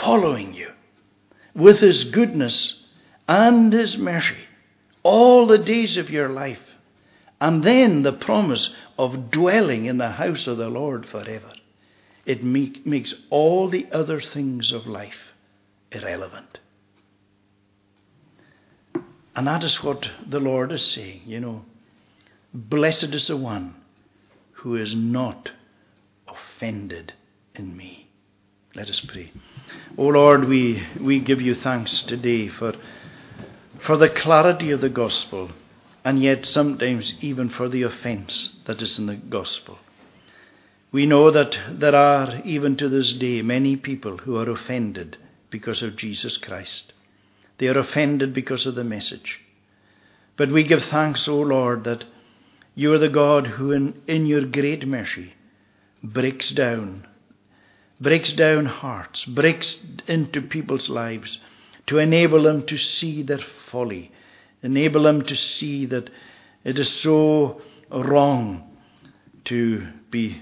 following 0.00 0.54
you 0.54 0.70
with 1.54 1.78
His 1.78 2.04
goodness 2.04 2.82
and 3.28 3.72
His 3.72 3.96
mercy 3.96 4.43
all 5.04 5.46
the 5.46 5.58
days 5.58 5.96
of 5.96 6.10
your 6.10 6.28
life 6.28 6.58
and 7.40 7.62
then 7.62 8.02
the 8.02 8.12
promise 8.12 8.70
of 8.98 9.30
dwelling 9.30 9.84
in 9.84 9.98
the 9.98 10.10
house 10.10 10.48
of 10.48 10.56
the 10.56 10.68
Lord 10.68 11.06
forever. 11.06 11.52
It 12.26 12.42
make, 12.42 12.86
makes 12.86 13.14
all 13.30 13.68
the 13.68 13.86
other 13.92 14.20
things 14.20 14.72
of 14.72 14.86
life 14.86 15.34
irrelevant. 15.92 16.58
And 19.36 19.46
that 19.46 19.62
is 19.62 19.82
what 19.82 20.08
the 20.26 20.40
Lord 20.40 20.72
is 20.72 20.84
saying, 20.84 21.22
you 21.26 21.40
know. 21.40 21.64
Blessed 22.52 23.14
is 23.14 23.26
the 23.26 23.36
one 23.36 23.74
who 24.52 24.76
is 24.76 24.94
not 24.94 25.50
offended 26.28 27.12
in 27.54 27.76
me. 27.76 28.08
Let 28.74 28.88
us 28.88 29.00
pray. 29.00 29.32
O 29.98 30.04
Lord, 30.04 30.48
we, 30.48 30.82
we 31.00 31.20
give 31.20 31.40
you 31.40 31.54
thanks 31.54 32.02
today 32.02 32.48
for, 32.48 32.74
for 33.84 33.96
the 33.98 34.08
clarity 34.08 34.70
of 34.70 34.80
the 34.80 34.88
gospel 34.88 35.50
and 36.04 36.18
yet 36.18 36.44
sometimes 36.46 37.14
even 37.20 37.48
for 37.48 37.68
the 37.68 37.82
offence 37.82 38.56
that 38.66 38.80
is 38.80 38.98
in 38.98 39.06
the 39.06 39.16
gospel. 39.16 39.78
We 40.92 41.06
know 41.06 41.30
that 41.30 41.58
there 41.70 41.94
are, 41.94 42.40
even 42.44 42.76
to 42.76 42.88
this 42.88 43.12
day, 43.12 43.42
many 43.42 43.76
people 43.76 44.18
who 44.18 44.36
are 44.36 44.48
offended 44.48 45.16
because 45.50 45.82
of 45.82 45.96
Jesus 45.96 46.36
Christ. 46.36 46.92
They 47.58 47.66
are 47.68 47.78
offended 47.78 48.32
because 48.32 48.64
of 48.64 48.74
the 48.74 48.84
message. 48.84 49.40
But 50.36 50.50
we 50.50 50.64
give 50.64 50.84
thanks, 50.84 51.26
O 51.26 51.40
Lord, 51.40 51.84
that 51.84 52.04
you 52.74 52.92
are 52.92 52.98
the 52.98 53.08
God 53.08 53.46
who, 53.46 53.72
in, 53.72 54.00
in 54.06 54.26
your 54.26 54.44
great 54.44 54.86
mercy, 54.86 55.34
breaks 56.02 56.50
down, 56.50 57.06
breaks 58.00 58.32
down 58.32 58.66
hearts, 58.66 59.24
breaks 59.24 59.78
into 60.06 60.42
people's 60.42 60.88
lives 60.88 61.38
to 61.86 61.98
enable 61.98 62.42
them 62.42 62.64
to 62.66 62.76
see 62.76 63.22
their 63.22 63.40
folly 63.74 64.12
enable 64.64 65.02
them 65.02 65.22
to 65.22 65.36
see 65.36 65.86
that 65.86 66.10
it 66.64 66.78
is 66.78 66.88
so 66.88 67.60
wrong 67.90 68.62
to 69.44 69.86
be 70.10 70.40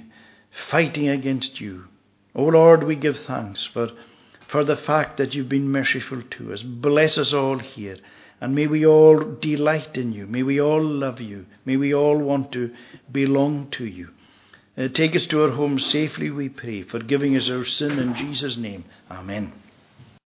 fighting 0.70 1.08
against 1.08 1.60
you. 1.60 1.84
O 2.34 2.44
Lord, 2.44 2.84
we 2.84 2.94
give 2.94 3.18
thanks 3.18 3.64
for, 3.64 3.90
for 4.48 4.64
the 4.64 4.76
fact 4.76 5.16
that 5.16 5.34
you've 5.34 5.48
been 5.48 5.68
merciful 5.68 6.22
to 6.22 6.52
us. 6.52 6.62
Bless 6.62 7.18
us 7.18 7.32
all 7.32 7.58
here. 7.58 7.96
And 8.40 8.54
may 8.54 8.66
we 8.66 8.86
all 8.86 9.18
delight 9.18 9.96
in 9.96 10.12
you. 10.12 10.26
May 10.26 10.42
we 10.42 10.60
all 10.60 10.82
love 10.82 11.20
you. 11.20 11.46
May 11.64 11.76
we 11.76 11.94
all 11.94 12.18
want 12.18 12.52
to 12.52 12.70
belong 13.10 13.70
to 13.72 13.84
you. 13.84 14.08
Uh, 14.76 14.88
take 14.88 15.14
us 15.14 15.26
to 15.26 15.42
our 15.42 15.50
home 15.50 15.78
safely, 15.78 16.30
we 16.30 16.48
pray, 16.48 16.82
forgiving 16.82 17.36
us 17.36 17.50
our 17.50 17.64
sin 17.64 17.98
in 17.98 18.14
Jesus' 18.14 18.56
name. 18.56 18.84
Amen. 19.10 19.52